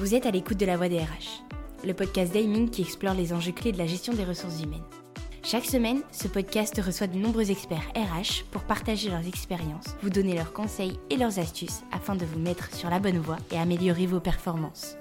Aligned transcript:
Vous 0.00 0.16
êtes 0.16 0.26
à 0.26 0.32
l'écoute 0.32 0.58
de 0.58 0.66
la 0.66 0.76
voix 0.76 0.88
des 0.88 0.98
RH, 0.98 1.44
le 1.86 1.94
podcast 1.94 2.32
d'Aiming 2.32 2.68
qui 2.68 2.82
explore 2.82 3.14
les 3.14 3.32
enjeux 3.32 3.52
clés 3.52 3.70
de 3.70 3.78
la 3.78 3.86
gestion 3.86 4.12
des 4.12 4.24
ressources 4.24 4.60
humaines. 4.60 4.82
Chaque 5.44 5.66
semaine, 5.66 6.02
ce 6.10 6.26
podcast 6.26 6.80
reçoit 6.84 7.06
de 7.06 7.16
nombreux 7.16 7.52
experts 7.52 7.92
RH 7.94 8.42
pour 8.50 8.64
partager 8.64 9.08
leurs 9.08 9.28
expériences, 9.28 9.94
vous 10.02 10.10
donner 10.10 10.34
leurs 10.34 10.52
conseils 10.52 10.98
et 11.10 11.16
leurs 11.16 11.38
astuces 11.38 11.84
afin 11.92 12.16
de 12.16 12.24
vous 12.24 12.40
mettre 12.40 12.74
sur 12.74 12.90
la 12.90 12.98
bonne 12.98 13.18
voie 13.18 13.38
et 13.52 13.56
améliorer 13.56 14.06
vos 14.06 14.18
performances. 14.18 14.96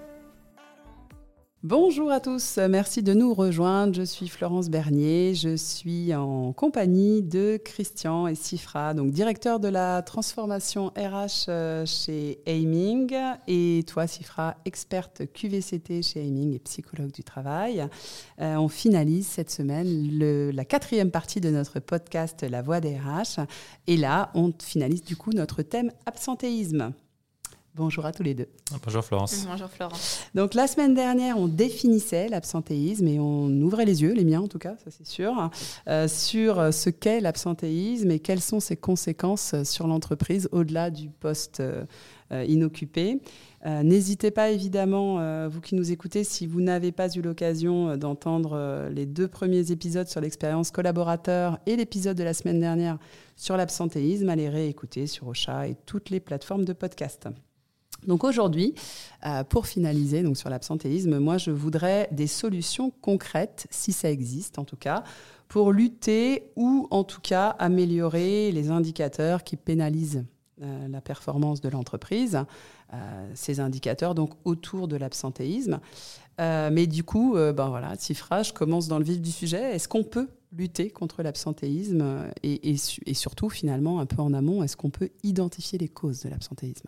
Bonjour 1.65 2.11
à 2.11 2.19
tous, 2.19 2.57
merci 2.57 3.03
de 3.03 3.13
nous 3.13 3.33
rejoindre. 3.33 3.93
Je 3.95 4.01
suis 4.01 4.27
Florence 4.27 4.69
Bernier, 4.69 5.33
je 5.33 5.55
suis 5.55 6.13
en 6.13 6.51
compagnie 6.51 7.21
de 7.21 7.55
Christian 7.55 8.27
et 8.27 8.35
Sifra, 8.35 8.93
donc 8.93 9.11
directeur 9.11 9.61
de 9.61 9.69
la 9.69 10.01
transformation 10.01 10.87
RH 10.97 11.47
euh, 11.47 11.85
chez 11.85 12.41
Aiming, 12.47 13.15
et 13.47 13.85
toi 13.87 14.07
Sifra, 14.07 14.57
experte 14.65 15.21
QVCT 15.31 16.01
chez 16.01 16.27
Aiming 16.27 16.53
et 16.53 16.59
psychologue 16.59 17.13
du 17.13 17.23
travail. 17.23 17.87
Euh, 18.41 18.57
on 18.57 18.67
finalise 18.67 19.27
cette 19.27 19.49
semaine 19.49 20.19
la 20.19 20.65
quatrième 20.65 21.11
partie 21.11 21.39
de 21.39 21.49
notre 21.49 21.79
podcast 21.79 22.43
La 22.43 22.61
Voix 22.61 22.81
des 22.81 22.97
RH, 22.97 23.39
et 23.87 23.95
là 23.95 24.31
on 24.33 24.51
finalise 24.61 25.05
du 25.05 25.15
coup 25.15 25.31
notre 25.31 25.61
thème 25.61 25.93
absentéisme. 26.05 26.93
Bonjour 27.75 28.05
à 28.05 28.11
tous 28.11 28.21
les 28.21 28.35
deux. 28.35 28.47
Bonjour 28.85 29.03
Florence. 29.03 29.47
Bonjour 29.49 29.67
Florence. 29.67 30.27
Donc 30.35 30.53
la 30.53 30.67
semaine 30.67 30.93
dernière, 30.93 31.39
on 31.39 31.47
définissait 31.47 32.27
l'absentéisme 32.27 33.07
et 33.07 33.19
on 33.19 33.49
ouvrait 33.61 33.85
les 33.85 34.03
yeux, 34.03 34.13
les 34.13 34.25
miens 34.25 34.41
en 34.41 34.47
tout 34.47 34.59
cas, 34.59 34.75
ça 34.83 34.91
c'est 34.91 35.07
sûr, 35.07 35.49
euh, 35.87 36.07
sur 36.07 36.71
ce 36.71 36.91
qu'est 36.91 37.19
l'absentéisme 37.19 38.11
et 38.11 38.19
quelles 38.19 38.41
sont 38.41 38.59
ses 38.59 38.75
conséquences 38.75 39.55
sur 39.63 39.87
l'entreprise 39.87 40.49
au-delà 40.51 40.91
du 40.91 41.09
poste 41.09 41.61
euh, 41.61 41.85
inoccupé. 42.47 43.21
Euh, 43.65 43.81
n'hésitez 43.81 44.29
pas 44.29 44.51
évidemment, 44.51 45.47
vous 45.49 45.61
qui 45.61 45.73
nous 45.73 45.91
écoutez, 45.91 46.23
si 46.23 46.45
vous 46.45 46.61
n'avez 46.61 46.91
pas 46.91 47.09
eu 47.15 47.23
l'occasion 47.23 47.97
d'entendre 47.97 48.89
les 48.91 49.07
deux 49.07 49.27
premiers 49.27 49.71
épisodes 49.71 50.07
sur 50.07 50.21
l'expérience 50.21 50.69
collaborateur 50.69 51.57
et 51.65 51.75
l'épisode 51.75 52.17
de 52.17 52.23
la 52.23 52.35
semaine 52.35 52.59
dernière 52.59 52.99
sur 53.35 53.57
l'absentéisme, 53.57 54.29
à 54.29 54.35
les 54.35 54.49
réécouter 54.49 55.07
sur 55.07 55.27
Ocha 55.27 55.67
et 55.67 55.75
toutes 55.87 56.11
les 56.11 56.19
plateformes 56.19 56.65
de 56.65 56.73
podcast. 56.73 57.29
Donc 58.07 58.23
aujourd'hui, 58.23 58.73
euh, 59.25 59.43
pour 59.43 59.67
finaliser 59.67 60.23
sur 60.35 60.49
l'absentéisme, 60.49 61.19
moi 61.19 61.37
je 61.37 61.51
voudrais 61.51 62.09
des 62.11 62.27
solutions 62.27 62.91
concrètes, 63.01 63.67
si 63.69 63.91
ça 63.91 64.09
existe 64.09 64.59
en 64.59 64.65
tout 64.65 64.75
cas, 64.75 65.03
pour 65.47 65.71
lutter 65.71 66.51
ou 66.55 66.87
en 66.91 67.03
tout 67.03 67.21
cas 67.21 67.49
améliorer 67.59 68.51
les 68.51 68.69
indicateurs 68.71 69.43
qui 69.43 69.55
pénalisent 69.55 70.25
euh, 70.61 70.87
la 70.87 71.01
performance 71.01 71.61
de 71.61 71.69
l'entreprise, 71.69 72.39
euh, 72.93 73.31
ces 73.33 73.59
indicateurs 73.59 74.15
donc 74.15 74.31
autour 74.45 74.87
de 74.87 74.95
l'absentéisme. 74.95 75.79
mais 76.39 76.87
du 76.87 77.03
coup, 77.03 77.35
ben 77.35 77.69
voilà, 77.69 77.95
Tifra, 77.95 78.43
je 78.43 78.53
commence 78.53 78.87
dans 78.87 78.97
le 78.97 79.05
vif 79.05 79.21
du 79.21 79.31
sujet. 79.31 79.75
Est-ce 79.75 79.87
qu'on 79.87 80.03
peut 80.03 80.27
lutter 80.51 80.89
contre 80.89 81.23
l'absentéisme 81.23 82.31
et 82.43 83.13
surtout 83.13 83.49
finalement 83.49 83.99
un 83.99 84.05
peu 84.05 84.21
en 84.21 84.33
amont, 84.33 84.63
est-ce 84.63 84.75
qu'on 84.75 84.89
peut 84.89 85.09
identifier 85.23 85.77
les 85.77 85.89
causes 85.89 86.21
de 86.21 86.29
l'absentéisme? 86.29 86.87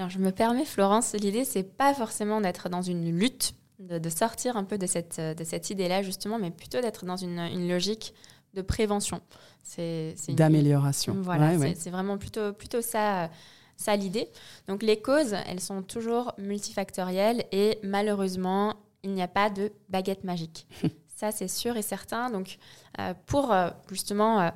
Alors, 0.00 0.08
je 0.08 0.18
me 0.18 0.32
permets, 0.32 0.64
Florence, 0.64 1.12
l'idée, 1.12 1.44
c'est 1.44 1.62
pas 1.62 1.92
forcément 1.92 2.40
d'être 2.40 2.70
dans 2.70 2.80
une 2.80 3.10
lutte, 3.10 3.52
de, 3.78 4.08
sortir 4.08 4.56
un 4.56 4.64
peu 4.64 4.78
de 4.78 4.86
cette, 4.86 5.20
de 5.20 5.44
cette 5.44 5.68
idée-là, 5.68 6.02
justement, 6.02 6.38
mais 6.38 6.50
plutôt 6.50 6.80
d'être 6.80 7.04
dans 7.04 7.18
une, 7.18 7.38
une, 7.38 7.68
logique 7.68 8.14
de 8.54 8.62
prévention. 8.62 9.20
C'est, 9.62 10.14
D'amélioration. 10.30 11.16
Voilà, 11.20 11.52
c'est, 11.74 11.90
vraiment 11.90 12.16
plutôt, 12.16 12.54
plutôt 12.54 12.80
ça. 12.80 13.28
Ça 13.76 13.96
l'idée. 13.96 14.28
Donc 14.68 14.82
les 14.82 15.00
causes, 15.00 15.34
elles 15.46 15.60
sont 15.60 15.82
toujours 15.82 16.34
multifactorielles 16.36 17.44
et 17.50 17.78
malheureusement, 17.82 18.76
il 19.02 19.12
n'y 19.12 19.22
a 19.22 19.28
pas 19.28 19.48
de 19.48 19.72
baguette 19.88 20.22
magique. 20.22 20.66
ça, 21.16 21.30
c'est 21.30 21.48
sûr 21.48 21.78
et 21.78 21.82
certain. 21.82 22.28
Donc 22.28 22.58
euh, 22.98 23.14
pour 23.24 23.52
euh, 23.52 23.70
justement 23.90 24.40
euh, 24.40 24.48
euh, 24.48 24.50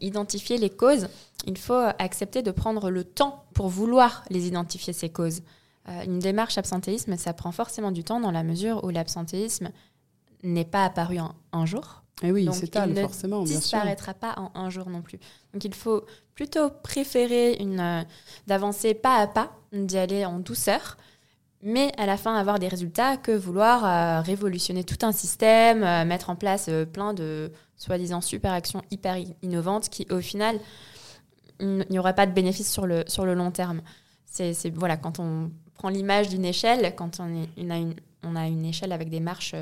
identifier 0.00 0.58
les 0.58 0.70
causes, 0.70 1.08
il 1.46 1.56
faut 1.56 1.86
accepter 1.98 2.42
de 2.42 2.50
prendre 2.50 2.90
le 2.90 3.04
temps 3.04 3.44
pour 3.54 3.68
vouloir 3.68 4.24
les 4.30 4.46
identifier, 4.46 4.92
ces 4.92 5.08
causes. 5.08 5.42
Euh, 5.88 6.04
une 6.04 6.18
démarche 6.18 6.58
absentéisme, 6.58 7.16
ça 7.16 7.32
prend 7.32 7.52
forcément 7.52 7.90
du 7.90 8.04
temps 8.04 8.20
dans 8.20 8.30
la 8.30 8.42
mesure 8.42 8.84
où 8.84 8.90
l'absentéisme 8.90 9.70
n'est 10.42 10.64
pas 10.64 10.84
apparu 10.84 11.18
en 11.18 11.34
un 11.52 11.66
jour. 11.66 12.02
Et 12.22 12.28
eh 12.28 12.32
oui, 12.32 12.46
c'est 12.52 12.70
forcément, 13.00 13.42
bien 13.42 13.52
sûr. 13.52 13.60
disparaîtra 13.60 14.12
pas 14.12 14.34
en 14.36 14.50
un 14.54 14.68
jour 14.68 14.90
non 14.90 15.00
plus. 15.00 15.18
Donc 15.54 15.64
il 15.64 15.74
faut 15.74 16.04
plutôt 16.34 16.68
préférer 16.68 17.54
une 17.54 17.80
euh, 17.80 18.02
d'avancer 18.46 18.92
pas 18.92 19.16
à 19.16 19.26
pas, 19.26 19.52
d'y 19.72 19.96
aller 19.96 20.26
en 20.26 20.38
douceur, 20.38 20.98
mais 21.62 21.92
à 21.96 22.04
la 22.04 22.18
fin 22.18 22.34
avoir 22.36 22.58
des 22.58 22.68
résultats 22.68 23.16
que 23.16 23.32
vouloir 23.32 24.24
révolutionner 24.24 24.82
tout 24.82 25.04
un 25.04 25.12
système, 25.12 25.80
mettre 26.06 26.30
en 26.30 26.36
place 26.36 26.70
plein 26.90 27.12
de 27.12 27.52
soi-disant 27.80 28.20
super 28.20 28.52
actions 28.52 28.82
hyper 28.90 29.16
innovantes 29.42 29.88
qui, 29.88 30.06
au 30.10 30.20
final, 30.20 30.60
il 31.60 31.86
n'y 31.90 31.98
aura 31.98 32.12
pas 32.12 32.26
de 32.26 32.32
bénéfice 32.32 32.70
sur 32.70 32.86
le, 32.86 33.04
sur 33.08 33.24
le 33.24 33.34
long 33.34 33.50
terme. 33.50 33.82
C'est 34.26 34.54
voilà, 34.74 34.96
quand 34.96 35.18
on 35.18 35.50
prend 35.74 35.88
l'image 35.88 36.28
d'une 36.28 36.44
échelle, 36.44 36.94
quand 36.94 37.20
on, 37.20 37.34
est, 37.34 37.70
a 37.70 37.76
une, 37.76 37.94
on 38.22 38.36
a 38.36 38.46
une 38.46 38.64
échelle 38.64 38.92
avec 38.92 39.08
des 39.08 39.20
marches 39.20 39.56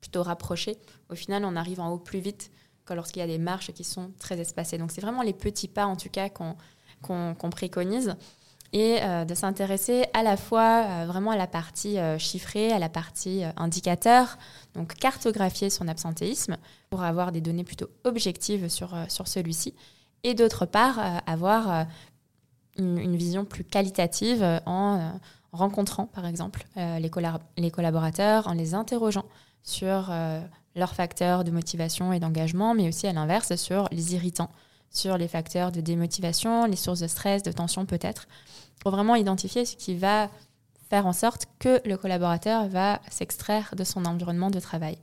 plutôt 0.00 0.22
rapprochées, 0.22 0.76
au 1.08 1.14
final, 1.14 1.44
on 1.44 1.56
arrive 1.56 1.80
en 1.80 1.90
haut 1.90 1.98
plus 1.98 2.20
vite 2.20 2.50
que 2.84 2.92
lorsqu'il 2.92 3.20
y 3.20 3.24
a 3.24 3.26
des 3.26 3.38
marches 3.38 3.72
qui 3.72 3.84
sont 3.84 4.12
très 4.18 4.38
espacées. 4.38 4.76
Donc, 4.76 4.92
c'est 4.92 5.00
vraiment 5.00 5.22
les 5.22 5.32
petits 5.32 5.68
pas, 5.68 5.86
en 5.86 5.96
tout 5.96 6.10
cas, 6.10 6.28
qu'on 6.28 7.50
préconise 7.50 8.16
et 8.72 9.02
euh, 9.02 9.24
de 9.24 9.34
s'intéresser 9.34 10.06
à 10.14 10.22
la 10.22 10.36
fois 10.36 10.84
euh, 10.84 11.04
vraiment 11.06 11.30
à 11.30 11.36
la 11.36 11.46
partie 11.46 11.98
euh, 11.98 12.18
chiffrée, 12.18 12.72
à 12.72 12.78
la 12.78 12.88
partie 12.88 13.42
indicateur, 13.56 14.38
donc 14.74 14.94
cartographier 14.94 15.68
son 15.68 15.88
absentéisme 15.88 16.56
pour 16.88 17.02
avoir 17.02 17.32
des 17.32 17.40
données 17.40 17.64
plutôt 17.64 17.88
objectives 18.04 18.68
sur, 18.68 18.96
sur 19.08 19.28
celui-ci, 19.28 19.74
et 20.24 20.34
d'autre 20.34 20.66
part 20.66 20.98
avoir 21.26 21.86
une, 22.78 23.16
vision 23.16 23.44
plus 23.44 23.64
qualitative 23.64 24.44
en 24.66 25.12
rencontrant 25.52 26.06
par 26.06 26.26
exemple 26.26 26.64
les, 26.76 27.10
les, 27.56 27.70
collaborateurs, 27.70 28.46
en 28.46 28.52
les 28.52 28.74
interrogeant 28.74 29.24
sur 29.62 30.12
leurs 30.76 30.94
facteurs 30.94 31.44
de 31.44 31.50
motivation 31.50 32.12
et 32.12 32.20
d'engagement, 32.20 32.74
mais 32.74 32.88
aussi 32.88 33.06
à 33.06 33.12
l'inverse 33.12 33.56
sur 33.56 33.88
les 33.90 34.14
irritants 34.14 34.50
sur 34.92 35.16
les 35.18 35.28
facteurs 35.28 35.72
de 35.72 35.80
démotivation, 35.80 36.66
les 36.66 36.76
sources 36.76 37.00
de 37.00 37.06
stress, 37.06 37.42
de 37.42 37.50
tension 37.50 37.86
peut-être, 37.86 38.28
pour 38.80 38.90
vraiment 38.90 39.16
identifier 39.16 39.64
ce 39.64 39.76
qui 39.76 39.96
va 39.96 40.30
faire 40.90 41.06
en 41.06 41.14
sorte 41.14 41.46
que 41.58 41.80
le 41.88 41.96
collaborateur 41.96 42.68
va 42.68 43.00
s'extraire 43.10 43.74
de 43.76 43.82
son 43.82 44.04
environnement 44.04 44.50
de 44.50 44.60
travail. 44.60 44.98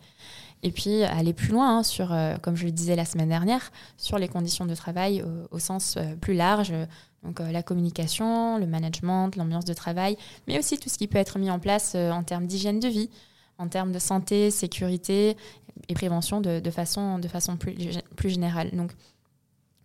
Et 0.62 0.72
puis 0.72 1.04
aller 1.04 1.34
plus 1.34 1.52
loin 1.52 1.80
hein, 1.80 1.84
sur, 1.84 2.14
euh, 2.14 2.36
comme 2.38 2.56
je 2.56 2.66
le 2.66 2.72
disais 2.72 2.96
la 2.96 3.06
semaine 3.06 3.30
dernière, 3.30 3.72
sur 3.98 4.20
les 4.20 4.28
conditions 4.28 4.66
de 4.66 4.76
travail 4.76 5.24
au, 5.52 5.58
sens 5.58 5.96
euh, 5.98 6.16
plus 6.16 6.34
large, 6.34 6.74
donc 7.24 7.40
euh, 7.40 7.52
la 7.52 7.64
communication, 7.64 8.58
le 8.58 8.68
management, 8.68 9.36
l'ambiance 9.36 9.66
de 9.66 9.74
travail, 9.74 10.18
mais 10.48 10.60
aussi 10.60 10.78
tout 10.78 10.90
ce 10.90 10.98
qui 10.98 11.08
peut 11.08 11.18
être 11.18 11.40
mis 11.40 11.50
en 11.50 11.60
place 11.60 11.96
en 11.96 12.24
termes 12.24 12.46
d'hygiène 12.46 12.80
de 12.80 12.88
vie, 12.88 13.10
en 13.58 13.68
termes 13.68 13.92
de 13.92 14.00
santé, 14.00 14.52
sécurité 14.52 15.38
et 15.88 15.94
prévention 15.94 16.42
de, 16.42 16.60
de 16.60 16.72
façon, 16.72 17.20
de 17.20 17.28
façon 17.28 17.58
plus, 17.58 17.76
plus 18.16 18.30
générale. 18.30 18.70
Donc 18.74 18.92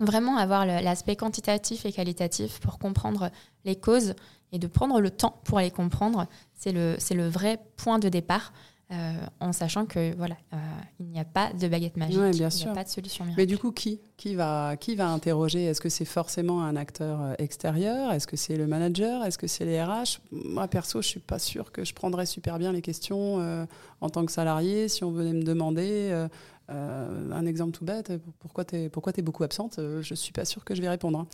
vraiment 0.01 0.37
avoir 0.37 0.67
l'aspect 0.67 1.17
quantitatif 1.17 1.87
et 1.87 1.93
qualitatif 1.93 2.61
pour 2.61 2.79
comprendre 2.79 3.31
les 3.65 3.77
causes 3.77 4.15
et 4.53 4.59
de 4.59 4.67
prendre 4.67 5.01
le 5.01 5.11
temps 5.11 5.41
pour 5.45 5.59
les 5.59 5.71
comprendre, 5.71 6.27
c'est 6.53 6.73
le, 6.73 6.97
le 7.11 7.29
vrai 7.29 7.59
point 7.77 7.99
de 7.99 8.09
départ. 8.09 8.53
Euh, 8.91 9.15
en 9.41 9.53
sachant 9.53 9.87
que 9.87 10.15
voilà, 10.17 10.37
euh, 10.53 10.57
il 11.01 11.07
n'y 11.07 11.19
a 11.19 11.25
pas 11.25 11.53
de 11.55 11.69
baguette 11.69 11.97
magique, 11.97 12.17
il 12.17 12.39
n'y 12.39 12.45
a 12.45 12.75
pas 12.75 12.85
de 12.85 12.89
solution 12.89 13.25
miracle. 13.25 13.41
Mais 13.41 13.47
du 13.47 13.57
coup, 13.57 13.73
qui 13.73 13.99
qui 14.19 14.35
va 14.35 14.77
qui 14.77 14.95
va 14.95 15.09
interroger? 15.09 15.65
Est-ce 15.65 15.81
que 15.81 15.89
c'est 15.89 16.05
forcément 16.05 16.63
un 16.63 16.77
acteur 16.77 17.21
euh, 17.23 17.35
extérieur? 17.39 18.13
Est-ce 18.13 18.27
que 18.27 18.37
c'est 18.37 18.57
le 18.57 18.67
manager? 18.67 19.25
Est-ce 19.25 19.39
que 19.39 19.47
c'est 19.47 19.65
les 19.65 19.83
RH 19.83 20.21
Moi 20.33 20.69
perso, 20.69 21.01
je 21.01 21.09
suis 21.09 21.21
pas 21.21 21.39
sûre 21.39 21.73
que 21.73 21.83
je 21.83 21.95
prendrais 21.95 22.27
super 22.27 22.59
bien 22.59 22.73
les 22.73 22.83
questions 22.83 23.67
en 24.01 24.11
tant 24.11 24.27
que 24.27 24.33
salarié. 24.33 24.89
Si 24.89 25.03
on 25.03 25.13
venait 25.13 25.33
me 25.33 25.43
demander 25.43 26.29
euh, 26.71 27.31
un 27.33 27.45
exemple 27.45 27.73
tout 27.73 27.85
bête, 27.85 28.13
pourquoi 28.39 28.65
tu 28.65 28.77
es, 28.77 28.89
pourquoi 28.89 29.13
es 29.15 29.21
beaucoup 29.21 29.45
absente 29.45 29.79
euh, 29.79 30.01
Je 30.01 30.15
suis 30.15 30.33
pas 30.33 30.47
sûre 30.47 30.65
que 30.65 30.75
je 30.75 30.81
vais 30.81 30.89
répondre. 30.89 31.27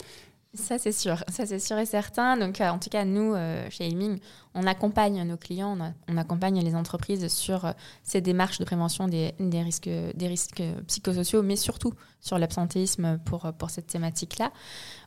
Ça, 0.55 0.79
c'est 0.79 0.93
sûr. 0.93 1.23
Ça, 1.29 1.47
c'est 1.47 1.61
sûr 1.61 1.79
et 1.79 1.87
certain. 1.87 2.37
Donc, 2.37 2.61
euh, 2.61 2.69
en 2.69 2.79
tout 2.79 2.91
cas, 2.91 3.05
nous, 3.05 3.35
chez 3.71 3.89
Aiming, 3.89 4.19
on 4.55 4.67
accompagne 4.67 5.23
nos 5.23 5.37
clients, 5.37 5.79
on, 6.09 6.17
accompagne 6.17 6.61
les 6.61 6.75
entreprises 6.75 7.29
sur 7.29 7.73
ces 8.03 8.21
démarches 8.21 8.59
de 8.59 8.65
prévention 8.65 9.07
des, 9.07 9.33
des, 9.39 9.63
risques, 9.63 9.89
des 9.89 10.29
risques 10.29 10.63
psychosociaux, 10.89 11.43
mais 11.43 11.57
surtout 11.57 11.93
sur 12.21 12.37
l'absentéisme 12.39 13.19
pour, 13.25 13.53
pour 13.59 13.71
cette 13.71 13.87
thématique-là. 13.87 14.51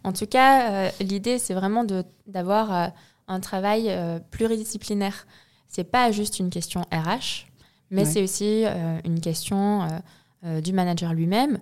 En 0.05 0.13
tout 0.13 0.27
cas, 0.27 0.91
l'idée, 1.01 1.39
c'est 1.39 1.53
vraiment 1.53 1.85
d'avoir 2.25 2.91
un 3.27 3.39
travail 3.41 3.91
pluridisciplinaire. 4.31 5.27
C'est 5.67 5.83
pas 5.83 6.11
juste 6.11 6.39
une 6.39 6.51
question 6.51 6.81
RH, 6.91 7.47
mais 7.93 8.05
c'est 8.05 8.23
aussi 8.23 8.63
euh, 8.65 8.99
une 9.05 9.19
question 9.19 9.83
euh, 9.83 9.87
euh, 10.45 10.61
du 10.61 10.73
manager 10.73 11.13
lui-même, 11.13 11.59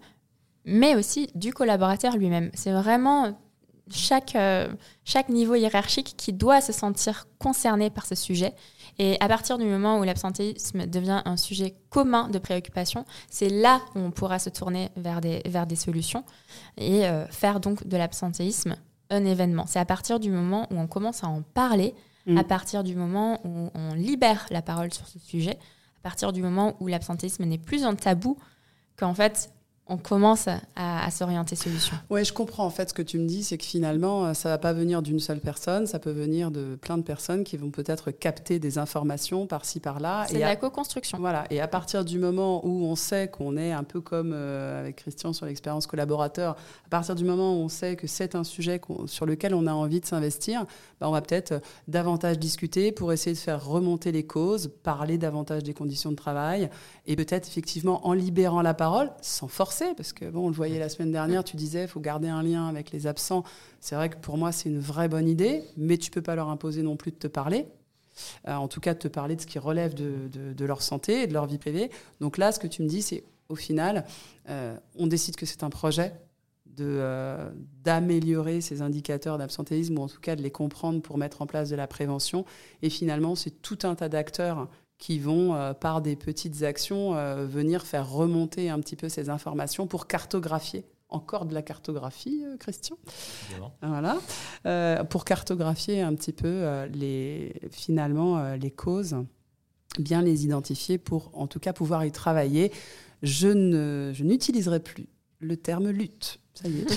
mais 0.65 0.95
aussi 0.95 1.29
du 1.35 1.53
collaborateur 1.53 2.15
lui-même. 2.15 2.51
C'est 2.53 2.71
vraiment 2.71 3.37
chaque, 3.91 4.38
chaque 5.03 5.29
niveau 5.29 5.55
hiérarchique 5.55 6.15
qui 6.17 6.33
doit 6.33 6.61
se 6.61 6.71
sentir 6.71 7.27
concerné 7.39 7.89
par 7.89 8.05
ce 8.05 8.15
sujet. 8.15 8.53
Et 8.99 9.17
à 9.19 9.27
partir 9.27 9.57
du 9.57 9.65
moment 9.65 9.99
où 9.99 10.03
l'absentéisme 10.03 10.85
devient 10.85 11.21
un 11.25 11.38
sujet 11.38 11.75
commun 11.89 12.27
de 12.29 12.39
préoccupation, 12.39 13.05
c'est 13.29 13.49
là 13.49 13.81
où 13.95 13.99
on 13.99 14.11
pourra 14.11 14.39
se 14.39 14.49
tourner 14.49 14.89
vers 14.97 15.21
des, 15.21 15.41
vers 15.45 15.65
des 15.65 15.75
solutions 15.75 16.23
et 16.77 17.03
faire 17.29 17.59
donc 17.59 17.88
de 17.88 17.97
l'absentéisme 17.97 18.75
un 19.11 19.25
événement. 19.25 19.65
C'est 19.67 19.79
à 19.79 19.85
partir 19.85 20.19
du 20.19 20.31
moment 20.31 20.67
où 20.71 20.79
on 20.79 20.88
commence 20.88 21.23
à 21.23 21.27
en 21.27 21.41
parler, 21.41 21.93
mm. 22.25 22.38
à 22.38 22.43
partir 22.43 22.83
du 22.83 22.95
moment 22.95 23.39
où 23.43 23.69
on 23.75 23.93
libère 23.93 24.47
la 24.49 24.61
parole 24.61 24.91
sur 24.91 25.07
ce 25.07 25.19
sujet, 25.19 25.59
à 25.99 26.01
partir 26.01 26.33
du 26.33 26.41
moment 26.41 26.75
où 26.79 26.88
l'absentéisme 26.88 27.43
n'est 27.43 27.59
plus 27.59 27.83
un 27.83 27.93
tabou, 27.93 28.38
qu'en 28.97 29.13
fait, 29.13 29.51
on 29.91 29.97
commence 29.97 30.47
à, 30.47 31.11
s'orienter 31.11 31.57
solution. 31.57 31.97
Oui, 32.09 32.23
je 32.23 32.31
comprends. 32.31 32.65
En 32.65 32.69
fait, 32.69 32.89
ce 32.89 32.93
que 32.93 33.01
tu 33.01 33.19
me 33.19 33.27
dis, 33.27 33.43
c'est 33.43 33.57
que 33.57 33.65
finalement, 33.65 34.25
euh, 34.25 34.33
ça 34.33 34.47
ne 34.47 34.53
va 34.53 34.57
pas 34.57 34.71
venir 34.71 35.01
d'une 35.01 35.19
seule 35.19 35.41
personne, 35.41 35.85
ça 35.85 35.99
peut 35.99 36.11
venir 36.11 36.49
de 36.49 36.75
plein 36.75 36.97
de 36.97 37.03
personnes 37.03 37.43
qui 37.43 37.57
vont 37.57 37.71
peut-être 37.71 38.11
capter 38.11 38.57
des 38.57 38.77
informations 38.77 39.47
par-ci, 39.47 39.81
par-là. 39.81 40.25
C'est 40.29 40.39
la 40.39 40.55
co-construction. 40.55 41.17
Voilà. 41.19 41.43
Et 41.49 41.59
à 41.59 41.67
partir 41.67 42.05
du 42.05 42.19
moment 42.19 42.65
où 42.65 42.85
on 42.85 42.95
sait 42.95 43.27
qu'on 43.27 43.57
est 43.57 43.73
un 43.73 43.83
peu 43.83 43.99
comme 43.99 44.31
euh, 44.33 44.79
avec 44.79 44.95
Christian 44.95 45.33
sur 45.33 45.45
l'expérience 45.45 45.88
collaborateur, 45.88 46.55
à 46.85 46.89
partir 46.89 47.15
du 47.15 47.25
moment 47.25 47.53
où 47.53 47.57
on 47.57 47.69
sait 47.69 47.97
que 47.97 48.07
c'est 48.07 48.35
un 48.35 48.45
sujet 48.45 48.79
sur 49.07 49.25
lequel 49.25 49.53
on 49.53 49.67
a 49.67 49.73
envie 49.73 49.99
de 49.99 50.05
s'investir, 50.05 50.65
bah, 51.01 51.09
on 51.09 51.11
va 51.11 51.21
peut-être 51.21 51.51
euh, 51.51 51.59
davantage 51.89 52.39
discuter 52.39 52.93
pour 52.93 53.11
essayer 53.11 53.35
de 53.35 53.41
faire 53.41 53.65
remonter 53.65 54.13
les 54.13 54.25
causes, 54.25 54.71
parler 54.83 55.17
davantage 55.17 55.63
des 55.63 55.73
conditions 55.73 56.11
de 56.11 56.15
travail 56.15 56.69
et 57.07 57.17
peut-être 57.17 57.49
effectivement 57.49 58.07
en 58.07 58.13
libérant 58.13 58.61
la 58.61 58.73
parole, 58.73 59.11
sans 59.21 59.49
forcer, 59.49 59.80
parce 59.95 60.13
que 60.13 60.25
bon, 60.25 60.45
on 60.45 60.47
le 60.49 60.55
voyait 60.55 60.79
la 60.79 60.89
semaine 60.89 61.11
dernière, 61.11 61.43
tu 61.43 61.55
disais, 61.55 61.83
il 61.83 61.87
faut 61.87 61.99
garder 61.99 62.27
un 62.27 62.43
lien 62.43 62.67
avec 62.67 62.91
les 62.91 63.07
absents. 63.07 63.43
C'est 63.79 63.95
vrai 63.95 64.09
que 64.09 64.17
pour 64.17 64.37
moi, 64.37 64.51
c'est 64.51 64.69
une 64.69 64.79
vraie 64.79 65.07
bonne 65.07 65.27
idée, 65.27 65.63
mais 65.77 65.97
tu 65.97 66.11
peux 66.11 66.21
pas 66.21 66.35
leur 66.35 66.49
imposer 66.49 66.83
non 66.83 66.95
plus 66.95 67.11
de 67.11 67.17
te 67.17 67.27
parler. 67.27 67.65
Euh, 68.47 68.55
en 68.55 68.67
tout 68.67 68.79
cas, 68.79 68.93
de 68.93 68.99
te 68.99 69.07
parler 69.07 69.35
de 69.35 69.41
ce 69.41 69.47
qui 69.47 69.59
relève 69.59 69.93
de, 69.93 70.65
leur 70.65 70.81
santé 70.81 71.23
et 71.23 71.27
de 71.27 71.33
leur 71.33 71.45
vie 71.45 71.57
privée. 71.57 71.89
Donc 72.19 72.37
là, 72.37 72.51
ce 72.51 72.59
que 72.59 72.67
tu 72.67 72.83
me 72.83 72.87
dis, 72.87 73.01
c'est 73.01 73.23
au 73.49 73.55
final, 73.55 74.05
euh, 74.49 74.77
on 74.97 75.07
décide 75.07 75.35
que 75.35 75.45
c'est 75.45 75.63
un 75.63 75.69
projet 75.69 76.13
euh, 76.79 77.49
d'améliorer 77.83 78.61
ces 78.61 78.81
indicateurs 78.81 79.37
d'absentéisme 79.37 79.97
ou 79.97 80.03
en 80.03 80.07
tout 80.07 80.21
cas 80.21 80.35
de 80.35 80.41
les 80.41 80.51
comprendre 80.51 81.01
pour 81.01 81.17
mettre 81.17 81.41
en 81.41 81.47
place 81.47 81.69
de 81.69 81.75
la 81.75 81.87
prévention. 81.87 82.45
Et 82.81 82.89
finalement, 82.89 83.35
c'est 83.35 83.61
tout 83.61 83.79
un 83.83 83.95
tas 83.95 84.07
d'acteurs 84.07 84.69
qui 85.01 85.18
vont, 85.18 85.56
euh, 85.56 85.74
par 85.74 86.03
des 86.03 86.15
petites 86.15 86.62
actions, 86.62 87.15
euh, 87.15 87.48
venir 87.48 87.88
faire 87.88 88.07
remonter 88.07 88.69
un 88.69 88.80
petit 88.80 88.95
peu 88.95 89.09
ces 89.09 89.30
informations 89.30 89.88
pour 89.88 90.06
cartographier. 90.06 90.86
Encore 91.09 91.45
de 91.45 91.56
la 91.56 91.63
cartographie, 91.63 92.44
euh, 92.45 92.56
Christian? 92.56 92.98
Voilà. 93.81 94.19
pour 95.06 95.25
cartographier 95.25 96.01
un 96.01 96.13
petit 96.13 96.31
peu 96.31 96.86
les, 96.94 97.53
finalement 97.71 98.53
les 98.53 98.69
causes, 98.69 99.15
bien 99.98 100.21
les 100.21 100.45
identifier 100.45 101.00
pour 101.00 101.31
en 101.33 101.48
tout 101.48 101.59
cas 101.59 101.74
pouvoir 101.74 102.06
y 102.06 102.12
travailler. 102.12 102.71
Je 103.24 103.48
n'utiliserai 104.21 104.80
plus 104.80 105.07
le 105.39 105.57
terme 105.57 105.89
lutte. 105.89 106.39
Ça 106.53 106.69
y 106.69 106.80
est, 106.80 106.89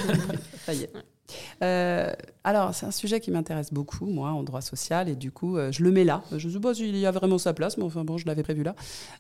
ça 0.67 0.75
y 0.75 0.83
est. 0.83 0.93
Euh, 1.62 2.12
alors, 2.43 2.75
c'est 2.75 2.87
un 2.87 2.91
sujet 2.91 3.21
qui 3.21 3.31
m'intéresse 3.31 3.73
beaucoup, 3.73 4.06
moi, 4.06 4.31
en 4.31 4.43
droit 4.43 4.61
social, 4.61 5.09
et 5.09 5.17
du 5.17 5.31
coup, 5.31 5.56
euh, 5.56 5.73
je 5.73 5.83
le 5.83 5.91
mets 5.91 6.05
là. 6.05 6.23
Je 6.37 6.49
ne 6.49 6.53
sais 6.53 6.61
pas 6.61 6.75
s'il 6.75 6.97
y 6.97 7.06
a 7.06 7.11
vraiment 7.11 7.39
sa 7.39 7.55
place, 7.55 7.79
mais 7.79 7.85
enfin 7.85 8.05
bon, 8.05 8.19
je 8.19 8.27
l'avais 8.27 8.43
prévu 8.43 8.62
là. 8.62 8.75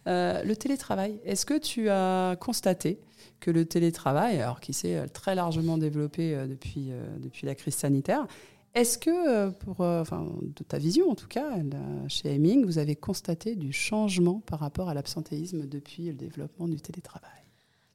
Euh, 0.06 0.42
le 0.42 0.56
télétravail, 0.56 1.18
est-ce 1.24 1.46
que 1.46 1.58
tu 1.58 1.88
as 1.88 2.36
constaté 2.40 2.98
que 3.40 3.50
le 3.50 3.64
télétravail, 3.64 4.40
alors 4.40 4.60
qui 4.60 4.72
s'est 4.72 5.06
très 5.08 5.34
largement 5.34 5.78
développé 5.78 6.36
depuis, 6.48 6.90
depuis 7.18 7.46
la 7.46 7.54
crise 7.54 7.74
sanitaire, 7.74 8.26
est-ce 8.74 8.98
que, 8.98 9.50
pour, 9.50 9.80
enfin, 9.80 10.26
de 10.42 10.64
ta 10.64 10.78
vision 10.78 11.10
en 11.10 11.14
tout 11.14 11.28
cas, 11.28 11.50
chez 12.08 12.34
Heming, 12.34 12.64
vous 12.64 12.78
avez 12.78 12.96
constaté 12.96 13.54
du 13.54 13.72
changement 13.72 14.40
par 14.46 14.60
rapport 14.60 14.88
à 14.88 14.94
l'absentéisme 14.94 15.66
depuis 15.66 16.06
le 16.06 16.14
développement 16.14 16.68
du 16.68 16.80
télétravail? 16.80 17.43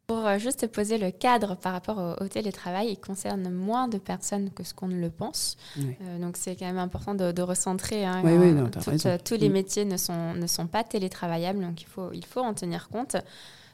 Pour 0.09 0.25
euh, 0.25 0.39
juste 0.39 0.65
poser 0.65 0.97
le 0.97 1.11
cadre 1.11 1.55
par 1.55 1.71
rapport 1.71 2.17
au, 2.19 2.27
télétravail, 2.27 2.87
il 2.89 2.97
concerne 2.97 3.47
moins 3.51 3.87
de 3.87 3.99
personnes 3.99 4.49
que 4.49 4.63
ce 4.63 4.73
qu'on 4.73 4.87
ne 4.87 4.99
le 4.99 5.11
pense. 5.11 5.55
Euh, 5.77 6.17
donc 6.17 6.35
c'est 6.35 6.55
quand 6.55 6.65
même 6.65 6.79
important 6.79 7.13
de, 7.13 7.41
recentrer. 7.43 8.05
Hein, 8.05 8.23
euh, 8.25 9.17
tous 9.23 9.35
les 9.35 9.49
mm. 9.49 9.53
métiers 9.53 9.85
ne 9.85 9.97
sont, 9.97 10.33
ne 10.33 10.47
sont 10.47 10.65
pas 10.65 10.83
télétravaillables, 10.83 11.61
donc 11.61 11.83
il 11.83 11.85
faut, 11.85 12.11
il 12.11 12.25
faut 12.25 12.39
en 12.39 12.55
tenir 12.55 12.89
compte. 12.89 13.17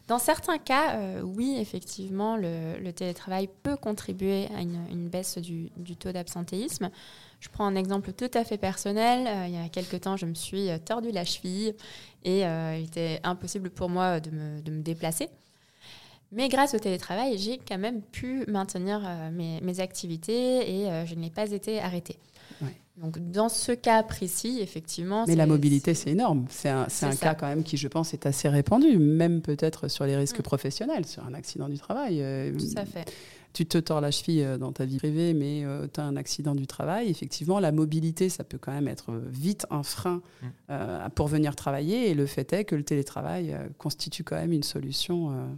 Dans 0.09 0.19
certains 0.19 0.57
cas, 0.57 0.99
oui, 1.23 1.55
effectivement, 1.57 2.35
le, 2.35 2.91
télétravail 2.91 3.47
peut 3.63 3.77
contribuer 3.77 4.49
à 4.57 4.59
une, 4.59 5.07
baisse 5.07 5.37
du, 5.37 5.71
taux 5.97 6.11
d'absentéisme. 6.11 6.89
Je 7.39 7.47
prends 7.47 7.65
un 7.65 7.75
exemple 7.75 8.11
tout 8.11 8.29
à 8.33 8.43
fait 8.43 8.57
personnel. 8.57 9.47
il 9.47 9.55
y 9.55 9.65
a 9.65 9.69
quelques 9.69 10.01
temps, 10.01 10.17
je 10.17 10.25
me 10.25 10.35
suis 10.35 10.67
tordu 10.83 11.11
la 11.11 11.23
cheville 11.23 11.75
et 12.25 12.41
il 12.41 12.85
était 12.85 13.21
impossible 13.23 13.69
pour 13.69 13.89
moi 13.89 14.19
de 14.19 14.31
me, 14.31 14.61
de 14.61 14.71
me 14.71 14.81
déplacer. 14.81 15.29
Mais 16.31 16.49
grâce 16.49 16.73
au 16.73 16.79
télétravail, 16.79 17.37
j'ai 17.37 17.57
quand 17.57 17.77
même 17.77 18.01
pu 18.01 18.45
maintenir 18.47 19.01
euh, 19.05 19.31
mes, 19.31 19.79
activités 19.79 20.81
et 20.81 20.89
euh, 20.89 21.05
je 21.05 21.15
n'ai 21.15 21.29
pas 21.29 21.51
été 21.51 21.79
arrêtée. 21.79 22.17
Donc 22.97 23.19
dans 23.19 23.49
ce 23.49 23.73
cas 23.73 24.03
précis, 24.03 24.59
effectivement. 24.61 25.25
Mais 25.27 25.35
la 25.35 25.45
mobilité, 25.45 25.93
c'est 25.93 26.11
énorme. 26.11 26.45
C'est 26.49 26.69
un, 26.69 26.87
un 27.01 27.15
cas 27.17 27.35
quand 27.35 27.47
même 27.47 27.63
qui, 27.63 27.75
je 27.75 27.89
pense, 27.89 28.13
est 28.13 28.25
assez 28.25 28.47
répandu, 28.47 28.97
même 28.97 29.41
peut-être 29.41 29.89
sur 29.89 30.05
les 30.05 30.15
risques 30.15 30.39
mm. 30.39 30.43
professionnels, 30.43 31.05
sur 31.05 31.25
un 31.25 31.33
accident 31.33 31.67
du 31.67 31.77
travail. 31.77 32.21
Euh, 32.21 32.57
Tout 32.57 32.77
à 32.77 32.85
fait. 32.85 33.11
Tu 33.51 33.65
te 33.65 33.77
tords 33.77 33.99
la 33.99 34.11
cheville 34.11 34.47
dans 34.61 34.71
ta 34.71 34.85
vie 34.85 34.97
privée, 34.97 35.33
mais 35.33 35.65
tu 35.93 35.99
as 35.99 36.03
un 36.03 36.15
accident 36.15 36.55
du 36.55 36.67
travail. 36.67 37.09
Effectivement, 37.09 37.59
la 37.59 37.73
mobilité, 37.73 38.29
ça 38.29 38.45
peut 38.45 38.57
quand 38.57 38.71
même 38.71 38.87
être 38.87 39.11
vite 39.27 39.65
un 39.71 39.83
frein 39.83 40.21
mm. 40.41 41.09
pour 41.15 41.27
venir 41.27 41.57
travailler. 41.57 42.09
Et 42.09 42.13
le 42.13 42.25
fait 42.25 42.53
est 42.53 42.63
que 42.63 42.75
le 42.75 42.83
télétravail 42.83 43.57
constitue 43.77 44.23
quand 44.23 44.37
même 44.37 44.53
une 44.53 44.63
solution 44.63 45.49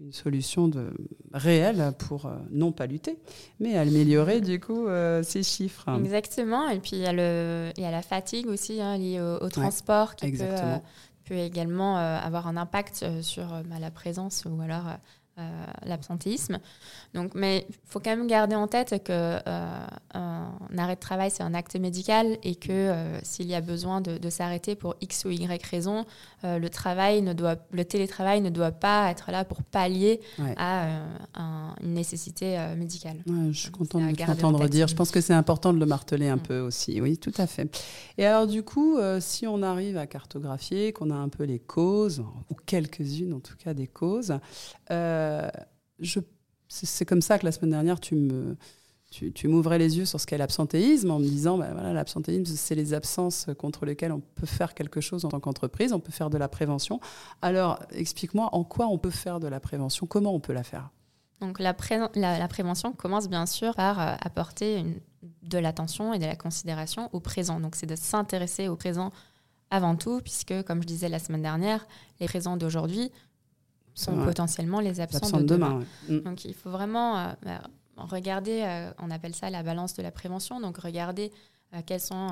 une 0.00 0.12
solution 0.12 0.68
de, 0.68 0.90
réelle 1.32 1.92
pour 1.98 2.26
euh, 2.26 2.36
non 2.50 2.72
pas 2.72 2.86
lutter, 2.86 3.18
mais 3.58 3.76
améliorer 3.76 4.40
du 4.40 4.58
coup 4.58 4.86
euh, 4.86 5.22
ces 5.22 5.42
chiffres. 5.42 5.86
Exactement. 5.98 6.68
Et 6.68 6.78
puis 6.78 6.92
il 6.92 7.00
y 7.00 7.06
a, 7.06 7.12
le, 7.12 7.70
il 7.76 7.82
y 7.82 7.86
a 7.86 7.90
la 7.90 8.02
fatigue 8.02 8.46
aussi 8.46 8.80
hein, 8.80 8.96
liée 8.96 9.20
au, 9.20 9.48
transport 9.48 10.16
qui 10.16 10.32
peut, 10.32 10.38
euh, 10.40 10.78
peut, 11.24 11.36
également 11.36 11.96
avoir 11.96 12.46
un 12.46 12.56
impact 12.56 13.04
sur 13.20 13.46
bah, 13.66 13.78
la 13.78 13.90
présence 13.90 14.44
ou 14.46 14.60
alors 14.62 14.84
euh, 15.40 15.66
l'absentéisme. 15.86 16.58
Donc, 17.14 17.32
mais 17.34 17.66
il 17.68 17.74
faut 17.86 17.98
quand 17.98 18.10
même 18.10 18.26
garder 18.26 18.54
en 18.54 18.66
tête 18.66 19.02
que 19.02 19.38
euh, 19.46 19.80
un 20.14 20.78
arrêt 20.78 20.96
de 20.96 21.00
travail 21.00 21.30
c'est 21.30 21.42
un 21.42 21.54
acte 21.54 21.74
médical 21.76 22.36
et 22.42 22.54
que 22.54 22.70
euh, 22.70 23.18
s'il 23.22 23.46
y 23.46 23.54
a 23.54 23.60
besoin 23.60 24.00
de, 24.00 24.30
s'arrêter 24.30 24.74
pour 24.74 24.96
x 25.00 25.24
ou 25.24 25.30
y 25.30 25.46
raison, 25.70 26.04
le 26.42 26.68
travail 26.68 27.22
ne 27.22 27.32
doit, 27.32 27.56
le 27.72 27.84
télétravail 27.84 28.40
ne 28.40 28.50
doit 28.50 28.70
pas 28.70 29.10
être 29.10 29.30
là 29.32 29.44
pour 29.44 29.62
pallier 29.62 30.20
à 30.56 30.86
une 31.82 31.94
nécessité 31.94 32.58
médicale. 32.76 33.16
je 33.26 33.58
suis 33.58 33.70
contente 33.70 34.02
de 34.02 34.24
t'entendre 34.24 34.68
dire. 34.68 34.86
Je 34.86 34.94
pense 34.94 35.10
que 35.10 35.20
c'est 35.20 35.34
important 35.34 35.72
de 35.72 35.78
le 35.78 35.86
marteler 35.86 36.28
un 36.28 36.36
mm. 36.36 36.42
peu 36.42 36.60
aussi. 36.60 37.00
Oui, 37.00 37.18
tout 37.18 37.32
à 37.38 37.46
fait. 37.46 37.76
Et 38.18 38.26
alors 38.26 38.46
du 38.46 38.62
coup, 38.62 38.98
si 39.18 39.46
on 39.46 39.62
arrive 39.62 39.96
à 39.96 40.06
cartographier, 40.06 40.92
qu'on 40.92 41.10
a 41.10 41.16
un 41.16 41.28
peu 41.28 41.44
les 41.44 41.58
causes 41.58 42.22
ou 42.50 42.54
quelques-unes 42.66 43.32
en 43.32 43.40
tout 43.40 43.56
cas 43.56 43.74
des 43.74 43.86
causes. 43.86 44.38
Euh, 44.90 45.29
c'est 46.68 47.04
comme 47.04 47.22
ça 47.22 47.38
que 47.38 47.44
la 47.44 47.52
semaine 47.52 47.70
dernière, 47.70 48.00
tu 48.00 48.14
me, 48.14 48.56
tu, 49.10 49.48
m'ouvrais 49.48 49.78
les 49.78 49.98
yeux 49.98 50.04
sur 50.04 50.20
ce 50.20 50.26
qu'est 50.26 50.38
l'absentéisme 50.38 51.10
en 51.10 51.18
me 51.18 51.24
disant, 51.24 51.58
ben 51.58 51.72
voilà, 51.72 51.92
l'absentéisme, 51.92 52.44
c'est 52.44 52.76
les 52.76 52.94
absences 52.94 53.48
contre 53.58 53.84
lesquelles 53.84 54.12
on 54.12 54.20
peut 54.20 54.46
faire 54.46 54.72
quelque 54.72 55.00
chose 55.00 55.24
en 55.24 55.28
tant 55.28 55.40
qu'entreprise, 55.40 55.92
on 55.92 55.98
peut 55.98 56.12
faire 56.12 56.30
de 56.30 56.38
la 56.38 56.48
prévention. 56.48 57.00
Alors, 57.42 57.80
explique-moi 57.90 58.48
en 58.52 58.62
quoi 58.62 58.86
on 58.86 58.98
peut 58.98 59.10
faire 59.10 59.40
de 59.40 59.48
la 59.48 59.58
prévention, 59.58 60.06
comment 60.06 60.32
on 60.32 60.40
peut 60.40 60.52
la 60.52 60.62
faire? 60.62 60.90
Donc 61.40 61.58
la, 61.58 61.74
la, 62.14 62.48
prévention 62.48 62.92
commence 62.92 63.28
bien 63.28 63.46
sûr 63.46 63.74
par 63.74 63.98
euh, 63.98 64.14
apporter 64.20 64.84
de 65.42 65.58
l'attention 65.58 66.12
et 66.12 66.18
de 66.18 66.26
la 66.26 66.36
considération 66.36 67.08
au 67.12 67.20
présent. 67.20 67.60
Donc 67.60 67.76
c'est 67.76 67.86
de 67.86 67.96
s'intéresser 67.96 68.68
au 68.68 68.76
présent 68.76 69.10
avant 69.70 69.96
tout, 69.96 70.20
puisque 70.20 70.62
comme 70.64 70.82
je 70.82 70.86
disais 70.86 71.08
la 71.08 71.18
semaine 71.18 71.42
dernière, 71.42 71.86
les 72.20 72.26
présents 72.26 72.56
d'aujourd'hui 72.56 73.10
sont 73.94 74.16
potentiellement 74.24 74.80
les 74.80 75.00
absents 75.00 75.38
de 75.38 75.44
demain. 75.44 75.82
Mm. 76.08 76.20
Donc 76.20 76.44
il 76.44 76.54
faut 76.54 76.70
vraiment 76.70 77.18
euh, 77.18 77.32
bah, 77.42 77.62
regarder, 77.96 78.62
euh, 78.62 78.90
on 78.98 79.10
appelle 79.10 79.34
ça 79.34 79.50
la 79.50 79.62
balance 79.62 79.94
de 79.94 80.02
la 80.02 80.10
prévention, 80.10 80.60
donc 80.60 80.78
regarder 80.78 81.32
euh, 81.74 81.80
quels 81.84 82.00
sont 82.00 82.28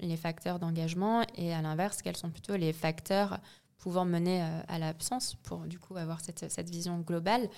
les 0.00 0.16
facteurs 0.16 0.58
d'engagement 0.58 1.22
et 1.36 1.52
à 1.54 1.62
l'inverse, 1.62 2.02
quels 2.02 2.16
sont 2.16 2.30
plutôt 2.30 2.56
les 2.56 2.72
facteurs 2.72 3.38
pouvant 3.78 4.04
mener 4.04 4.42
à 4.68 4.78
l'absence 4.78 5.36
pour 5.42 5.60
du 5.60 5.78
coup 5.78 5.96
avoir 5.96 6.20
cette, 6.20 6.50
cette, 6.50 6.68
vision 6.68 6.98
globale. 6.98 7.48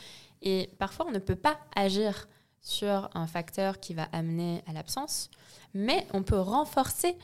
Et 0.41 0.71
parfois, 0.79 1.07
on 1.09 1.11
ne 1.11 1.19
peut 1.19 1.35
pas 1.35 1.59
agir 1.75 2.29
sur 2.61 3.11
un 3.15 3.27
facteur 3.27 3.81
qui 3.81 3.93
va 3.93 4.05
amener 4.13 4.63
à 4.69 4.73
l'absence, 4.73 5.31
mais 5.75 6.07
on 6.13 6.23
peut 6.23 6.39
renforcer 6.39 7.17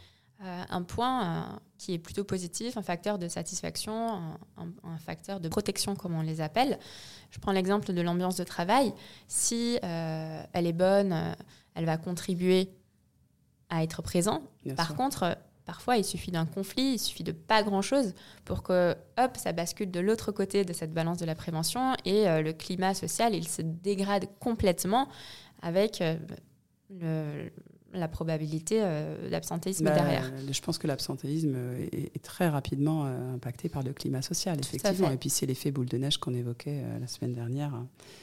euh, 0.44 0.62
un 0.68 0.82
point 0.84 1.24
euh, 1.24 1.42
qui 1.78 1.94
est 1.94 1.98
plutôt 1.98 2.22
positif, 2.22 2.76
un 2.76 2.82
facteur 2.82 3.18
de 3.18 3.26
satisfaction, 3.26 4.36
un, 4.56 4.98
facteur 4.98 5.40
de 5.40 5.48
protection 5.48 5.96
comme 5.96 6.14
on 6.14 6.22
les 6.22 6.40
appelle. 6.40 6.78
Je 7.30 7.40
prends 7.40 7.50
l'exemple 7.50 7.92
de 7.92 8.00
l'ambiance 8.00 8.36
de 8.36 8.44
travail. 8.44 8.94
Si 9.26 9.80
euh, 9.82 10.42
elle 10.52 10.68
est 10.68 10.72
bonne, 10.72 11.34
elle 11.74 11.86
va 11.86 11.96
contribuer 11.96 12.70
à 13.68 13.82
être 13.82 14.00
présent. 14.00 14.42
Par 14.76 14.94
contre, 14.94 15.36
parfois, 15.64 15.96
il 15.96 16.04
suffit 16.04 16.30
d'un 16.30 16.46
conflit, 16.46 16.92
il 16.92 16.98
suffit 17.00 17.24
de 17.24 17.32
pas 17.32 17.64
grand-chose 17.64 18.14
pour 18.44 18.62
que, 18.62 18.94
hop, 19.18 19.36
ça 19.36 19.50
bascule 19.50 19.90
de 19.90 19.98
l'autre 19.98 20.30
côté 20.30 20.64
de 20.64 20.72
cette 20.72 20.94
balance 20.94 21.18
de 21.18 21.26
la 21.26 21.34
prévention 21.34 21.94
et 22.04 22.26
le 22.42 22.52
climat 22.52 22.94
social, 22.94 23.34
il 23.34 23.48
se 23.48 23.62
dégrade 23.62 24.28
complètement 24.38 25.08
avec 25.62 26.02
le, 26.90 27.50
la 27.92 28.08
probabilité 28.08 28.80
euh, 28.82 29.30
d'absentéisme 29.30 29.84
bah, 29.84 29.94
derrière. 29.94 30.30
Je 30.50 30.60
pense 30.60 30.78
que 30.78 30.86
l'absentéisme 30.86 31.56
est, 31.92 32.22
très 32.22 32.48
rapidement 32.48 33.06
euh, 33.06 33.34
impacté 33.34 33.68
par 33.68 33.82
le 33.82 33.92
climat 33.92 34.22
social, 34.22 34.58
effectivement. 34.60 35.10
Et 35.10 35.16
puis 35.16 35.30
c'est 35.30 35.46
l'effet 35.46 35.70
boule 35.70 35.86
de 35.86 35.96
neige 35.96 36.18
qu'on 36.18 36.34
évoquait 36.34 36.82
euh, 36.82 36.98
la 36.98 37.06
semaine 37.06 37.34
dernière. 37.34 37.72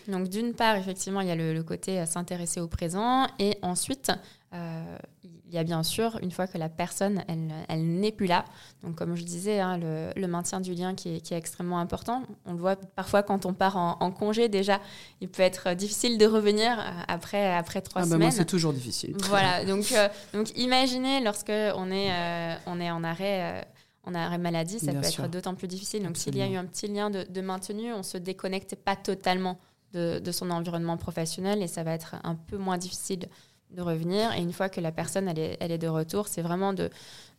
Donc 0.07 0.29
d'une 0.29 0.53
part, 0.53 0.75
effectivement, 0.75 1.21
il 1.21 1.27
y 1.27 1.31
a 1.31 1.35
le, 1.35 1.53
le 1.53 1.63
côté 1.63 2.05
s'intéresser 2.05 2.59
au 2.59 2.67
présent, 2.67 3.27
et 3.39 3.57
ensuite, 3.61 4.11
il 5.23 5.34
y 5.53 5.57
a 5.57 5.63
bien 5.63 5.83
sûr, 5.83 6.17
une 6.21 6.31
fois 6.31 6.47
que 6.47 6.57
la 6.57 6.69
personne, 6.69 7.23
elle, 7.27 7.53
elle 7.67 7.85
n'est 7.85 8.11
plus 8.11 8.25
là, 8.25 8.45
donc 8.83 8.95
comme 8.95 9.15
je 9.15 9.23
disais, 9.23 9.59
hein, 9.59 9.77
le, 9.77 10.27
maintien 10.27 10.59
du 10.59 10.73
lien 10.73 10.95
qui 10.95 11.15
est, 11.15 11.21
qui 11.21 11.33
est, 11.33 11.37
extrêmement 11.37 11.79
important. 11.79 12.23
On 12.45 12.53
le 12.53 12.59
voit 12.59 12.75
parfois 12.75 13.21
quand 13.23 13.45
on 13.45 13.53
part 13.53 13.77
en, 13.77 14.11
congé 14.11 14.49
déjà, 14.49 14.81
il 15.21 15.29
peut 15.29 15.43
être 15.43 15.73
difficile 15.73 16.17
de 16.17 16.25
revenir 16.25 16.77
après, 17.07 17.53
après 17.53 17.81
trois 17.81 18.01
ah 18.01 18.05
bah 18.05 18.15
semaines. 18.15 18.31
c'est 18.31 18.45
toujours 18.45 18.73
difficile. 18.73 19.15
Voilà, 19.35 19.65
donc, 19.65 19.91
euh, 19.91 20.07
donc 20.33 20.57
imaginez 20.57 21.21
lorsque 21.21 21.49
on 21.49 21.91
est, 21.91 22.11
euh, 22.11 22.55
on 22.65 22.79
est 22.79 22.91
en 22.91 23.03
arrêt... 23.03 23.61
Euh, 23.61 23.61
en 24.07 24.13
arrêt 24.13 24.37
maladie, 24.37 24.77
ça 24.77 24.93
peut 24.93 25.03
être 25.03 25.27
d'autant 25.27 25.55
plus 25.55 25.67
difficile. 25.67 26.03
Donc, 26.03 26.15
s'il 26.15 26.37
y 26.37 26.41
a 26.43 26.47
eu 26.47 26.57
un 26.57 26.65
petit 26.65 26.87
lien 26.87 27.09
de, 27.09 27.23
de 27.27 27.41
maintenu, 27.41 27.91
on 27.91 27.97
ne 27.97 28.03
se 28.03 28.19
déconnecte 28.19 28.75
pas 28.75 28.95
totalement 28.95 29.57
de, 29.93 30.19
de, 30.19 30.31
son 30.31 30.51
environnement 30.51 30.95
professionnel 30.95 31.63
et 31.63 31.67
ça 31.67 31.81
va 31.81 31.93
être 31.93 32.15
un 32.23 32.35
peu 32.35 32.57
moins 32.57 32.77
difficile 32.77 33.27
de 33.75 33.81
revenir. 33.81 34.31
Et 34.33 34.41
une 34.41 34.53
fois 34.53 34.69
que 34.69 34.81
la 34.81 34.91
personne 34.91 35.27
elle 35.27 35.39
est, 35.39 35.57
elle 35.59 35.71
est 35.71 35.77
de 35.77 35.87
retour, 35.87 36.27
c'est 36.27 36.41
vraiment 36.41 36.73
de, 36.73 36.89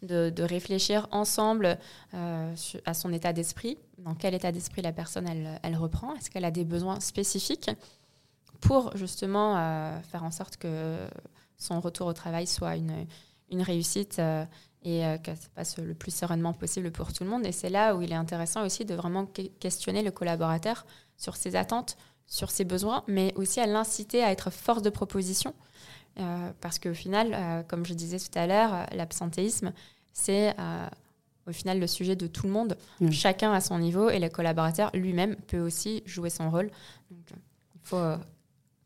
de, 0.03 0.43
réfléchir 0.43 1.09
ensemble 1.11 1.79
euh, 2.15 2.55
à 2.85 2.95
son 2.95 3.13
état 3.13 3.33
d'esprit. 3.33 3.79
Dans 3.99 4.15
quel 4.15 4.35
état 4.35 4.53
d'esprit 4.53 4.83
la 4.83 4.93
personne 4.93 5.27
elle, 5.29 5.61
elle 5.63 5.77
reprend? 5.77 6.15
Est-ce 6.15 6.31
qu'elle 6.31 6.45
a 6.45 6.51
des 6.51 6.65
besoins 6.65 7.01
spécifiques 7.01 7.71
pour 8.61 8.97
justement 8.97 9.57
euh, 9.57 10.01
faire 10.03 10.25
en 10.25 10.31
sorte 10.31 10.57
que 10.57 10.99
son 11.57 11.81
retour 11.81 12.07
au 12.07 12.13
travail 12.13 12.47
soit 12.47 12.77
une, 12.77 13.07
une 13.51 13.63
réussite 13.63 14.19
euh, 14.19 14.45
et 14.85 15.03
que 15.25 15.35
ça 15.35 15.49
passe 15.57 15.79
le 15.79 15.95
plus 15.95 16.15
sereinement 16.15 16.53
possible 16.53 16.93
pour 16.93 17.13
tout 17.13 17.25
le 17.25 17.31
monde? 17.31 17.45
Et 17.45 17.51
c'est 17.51 17.71
là 17.71 17.97
où 17.97 18.03
il 18.03 18.13
est 18.13 18.17
intéressant 18.17 18.65
aussi 18.65 18.85
de 18.85 18.95
vraiment 18.95 19.27
questionner 19.59 20.03
le 20.03 20.13
collaborateur 20.13 20.87
sur 21.17 21.35
ses 21.35 21.57
attentes, 21.57 21.97
sur 22.29 22.51
ses 22.51 22.65
besoins, 22.65 23.03
mais 23.09 23.33
aussi 23.35 23.59
à 23.59 23.67
l'inciter 23.67 24.23
à 24.23 24.31
être 24.31 24.51
force 24.51 24.83
de 24.83 24.91
proposition 24.91 25.55
parce 26.61 26.79
qu'au 26.79 26.95
final, 26.95 27.33
euh, 27.35 27.63
comme 27.63 27.85
je 27.85 27.95
disais 27.95 28.19
tout 28.19 28.39
à 28.39 28.47
l'heure, 28.47 28.75
euh, 28.75 28.85
l'absentéisme, 28.97 29.73
c'est 30.13 30.55
au 31.47 31.53
final 31.53 31.79
le 31.79 31.87
sujet 31.87 32.17
de 32.17 32.27
tout 32.27 32.47
le 32.47 32.53
monde. 32.53 32.77
Chacun 33.11 33.53
à 33.53 33.61
son 33.61 33.79
niveau 33.79 34.09
et 34.09 34.19
le 34.19 34.29
collaborateur 34.29 34.91
lui-même 34.95 35.37
peut 35.47 35.61
aussi 35.61 36.03
jouer 36.07 36.31
son 36.31 36.51
rôle. 36.51 36.71
Donc, 37.11 37.21
il 37.75 37.81
faut 37.83 38.03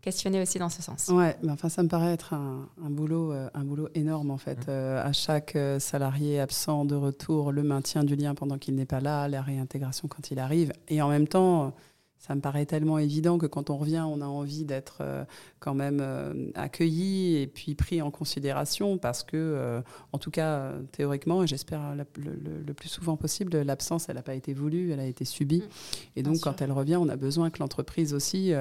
questionner 0.03 0.43
aussi 0.43 0.59
dans 0.59 0.69
ce 0.69 0.83
sens. 0.83 1.09
Ouais, 1.09 1.37
mais 1.43 1.53
enfin, 1.53 1.69
ça 1.69 1.83
me 1.83 1.89
paraît 1.89 2.13
être 2.13 2.35
un, 2.35 2.69
boulot, 2.91 3.33
un 3.33 3.65
boulot 3.65 3.89
énorme 3.95 4.31
en 4.31 4.39
fait. 4.39 4.69
à 4.69 5.13
chaque 5.13 5.57
salarié 5.79 6.41
absent 6.41 6.85
de 6.85 6.97
retour, 6.97 7.53
le 7.53 7.63
maintien 7.63 8.03
du 8.03 8.17
lien 8.17 8.35
pendant 8.35 8.59
qu'il 8.59 8.75
n'est 8.75 8.87
pas 8.87 9.01
là, 9.01 9.29
la 9.29 9.41
réintégration 9.41 10.09
quand 10.09 10.31
il 10.31 10.39
arrive, 10.39 10.73
et 10.89 11.01
en 11.01 11.09
même 11.09 11.29
temps 11.29 11.73
ça 12.21 12.35
me 12.35 12.43
paraît 12.43 12.67
tellement 12.67 12.99
évident 12.99 13.39
que 13.39 13.47
quand 13.47 13.71
on 13.71 13.79
revient, 13.79 14.05
on 14.07 14.21
a 14.21 14.27
envie 14.27 14.67
d'être 14.67 14.99
euh, 15.01 15.25
quand 15.59 15.73
même 15.73 16.01
euh, 16.03 16.51
accueilli 16.55 17.37
et 17.37 17.47
puis 17.47 17.75
pris 17.75 18.03
en 18.03 18.11
considération 18.11 18.99
parce 18.99 19.23
que, 19.23 19.39
euh, 19.39 19.81
en 20.13 20.19
tout 20.19 20.31
cas, 20.31 20.71
théoriquement, 20.93 21.43
et 21.43 21.47
j'espère 21.47 21.95
le, 21.97 22.75
plus 22.75 22.91
souvent 22.91 23.17
possible, 23.17 23.57
l'absence, 23.63 24.11
elle 24.11 24.17
n'a 24.17 24.23
pas 24.23 24.35
été 24.35 24.53
voulue, 24.53 24.93
elle 24.93 25.01
a 25.01 25.07
été 25.07 25.25
subie. 25.25 25.63
Mmh. 25.63 26.07
et 26.17 26.23
donc, 26.23 26.41
quand 26.41 26.61
elle 26.61 26.73
revient, 26.73 26.97
on 26.97 27.09
a 27.09 27.17
besoin 27.17 27.49
que 27.49 27.59
l'entreprise 27.59 28.13
aussi 28.13 28.53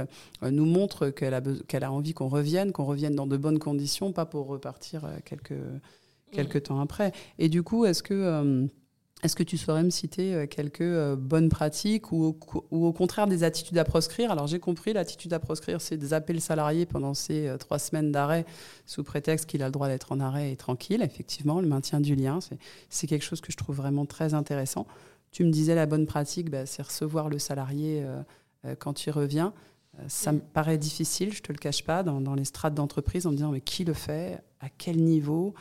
nous 0.42 0.66
montre 0.66 1.10
qu'elle 1.10 1.34
a, 1.34 1.42
qu'elle 1.68 1.84
a 1.84 1.92
envie 1.92 2.14
qu'on 2.14 2.30
revienne, 2.30 2.72
qu'on 2.72 2.86
revienne 2.86 3.16
dans 3.16 3.28
de 3.28 3.36
bonnes 3.36 3.60
conditions, 3.60 4.14
pas 4.14 4.26
pour 4.26 4.48
repartir 4.48 5.02
quelques, 5.26 5.60
quelques 6.32 6.64
temps 6.64 6.80
après. 6.80 7.12
Et 7.40 7.50
du 7.50 7.62
coup, 7.62 7.86
est-ce 7.86 8.04
que 8.04 8.68
est-ce 9.22 9.36
que 9.36 9.44
tu 9.44 9.58
saurais 9.58 9.84
me 9.84 9.90
citer 9.90 10.34
euh, 10.34 10.48
quelques 10.48 10.82
euh, 10.82 11.18
bonnes 11.18 11.50
pratiques 11.50 12.14
ou 12.14 12.38
au, 12.72 12.94
contraire 12.94 13.28
des 13.28 13.44
attitudes 13.44 13.78
à 13.78 13.84
proscrire? 13.84 14.32
Alors 14.32 14.48
j'ai 14.48 14.60
compris, 14.60 14.94
l'attitude 14.94 15.34
à 15.34 15.40
proscrire, 15.40 15.82
c'est 15.82 15.98
de 15.98 16.06
zapper 16.06 16.32
le 16.32 16.40
salarié 16.40 16.86
pendant 16.86 17.14
ces 17.14 17.48
euh, 17.48 17.58
trois 17.58 17.80
semaines 17.80 18.14
d'arrêt 18.14 18.46
sous 18.86 19.04
prétexte 19.04 19.46
qu'il 19.46 19.62
a 19.62 19.66
le 19.66 19.74
droit 19.74 19.90
d'être 19.90 20.14
en 20.14 20.22
arrêt 20.22 20.52
et 20.52 20.56
tranquille. 20.56 21.02
Effectivement, 21.02 21.60
le 21.60 21.68
maintien 21.68 22.00
du 22.00 22.16
lien, 22.16 22.40
c'est 22.90 23.08
quelque 23.08 23.26
chose 23.26 23.42
que 23.42 23.52
je 23.52 23.58
trouve 23.58 23.76
vraiment 23.76 24.06
très 24.06 24.34
intéressant. 24.34 24.88
Tu 25.32 25.44
me 25.44 25.52
disais 25.52 25.76
la 25.76 25.86
bonne 25.86 26.06
pratique, 26.06 26.50
bah, 26.50 26.66
c'est 26.66 26.82
recevoir 26.82 27.30
le 27.30 27.40
salarié 27.40 28.04
quand 28.80 29.06
il 29.06 29.12
revient. 29.12 29.52
ça 30.08 30.32
me 30.32 30.40
paraît 30.40 30.80
difficile, 30.80 31.34
je 31.34 31.44
te 31.44 31.52
le 31.52 31.60
cache 31.60 31.84
pas, 31.84 32.02
dans, 32.02 32.20
dans 32.20 32.34
les 32.34 32.46
strates 32.46 32.74
d'entreprise, 32.74 33.28
en 33.28 33.32
me 33.32 33.36
disant 33.36 33.52
mais 33.52 33.62
qui 33.62 33.84
le 33.84 33.94
fait, 33.94 34.42
à 34.60 34.70
quel 34.70 34.98
niveau? 34.98 35.54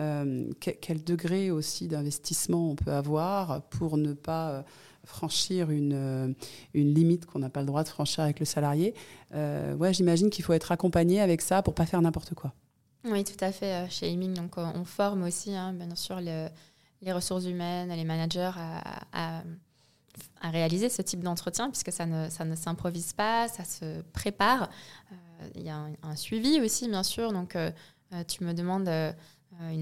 Euh, 0.00 0.50
quel, 0.58 1.04
degré 1.04 1.52
aussi 1.52 1.86
d'investissement 1.86 2.72
on 2.72 2.74
peut 2.74 2.90
avoir 2.90 3.62
pour 3.62 3.96
ne 3.96 4.12
pas 4.12 4.50
euh, 4.50 4.62
franchir 5.04 5.70
une, 5.70 5.92
euh, 5.94 6.32
une 6.72 6.92
limite 6.92 7.26
qu'on 7.26 7.38
n'a 7.38 7.48
pas 7.48 7.60
le 7.60 7.66
droit 7.66 7.84
de 7.84 7.88
franchir 7.88 8.24
avec 8.24 8.40
le 8.40 8.46
salarié? 8.46 8.94
ouais, 9.32 9.92
j'imagine 9.92 10.30
qu'il 10.30 10.44
faut 10.44 10.52
être 10.52 10.72
accompagné 10.72 11.20
avec 11.20 11.42
ça 11.42 11.62
pour 11.62 11.74
pas 11.74 11.86
faire 11.86 12.00
n'importe 12.00 12.34
quoi. 12.34 12.52
Oui, 13.04 13.22
tout 13.24 13.44
à 13.44 13.52
fait. 13.52 13.90
Chez 13.90 14.10
Aiming, 14.10 14.34
donc 14.34 14.56
on 14.56 14.84
forme 14.84 15.24
aussi, 15.24 15.54
hein, 15.54 15.72
bien 15.72 15.94
sûr, 15.96 16.20
les 16.20 17.12
ressources 17.12 17.44
humaines, 17.44 17.90
les 17.90 18.04
managers 18.04 18.52
à, 19.12 19.42
à, 20.40 20.50
réaliser 20.50 20.88
ce 20.88 21.02
type 21.02 21.20
d'entretien, 21.20 21.68
puisque 21.68 21.90
ça 21.90 22.06
ne, 22.06 22.28
ça 22.30 22.44
ne 22.44 22.54
s'improvise 22.54 23.12
pas, 23.12 23.48
ça 23.48 23.64
se 23.64 24.02
prépare. 24.12 24.70
Il 25.56 25.62
y 25.62 25.68
a 25.68 25.76
un, 25.76 25.92
un, 26.04 26.14
suivi 26.14 26.60
aussi, 26.60 26.88
bien 26.88 27.02
sûr. 27.02 27.32
Donc, 27.32 27.58
tu 28.28 28.44
me 28.44 28.54
demandes 28.54 28.88
euh, 29.60 29.72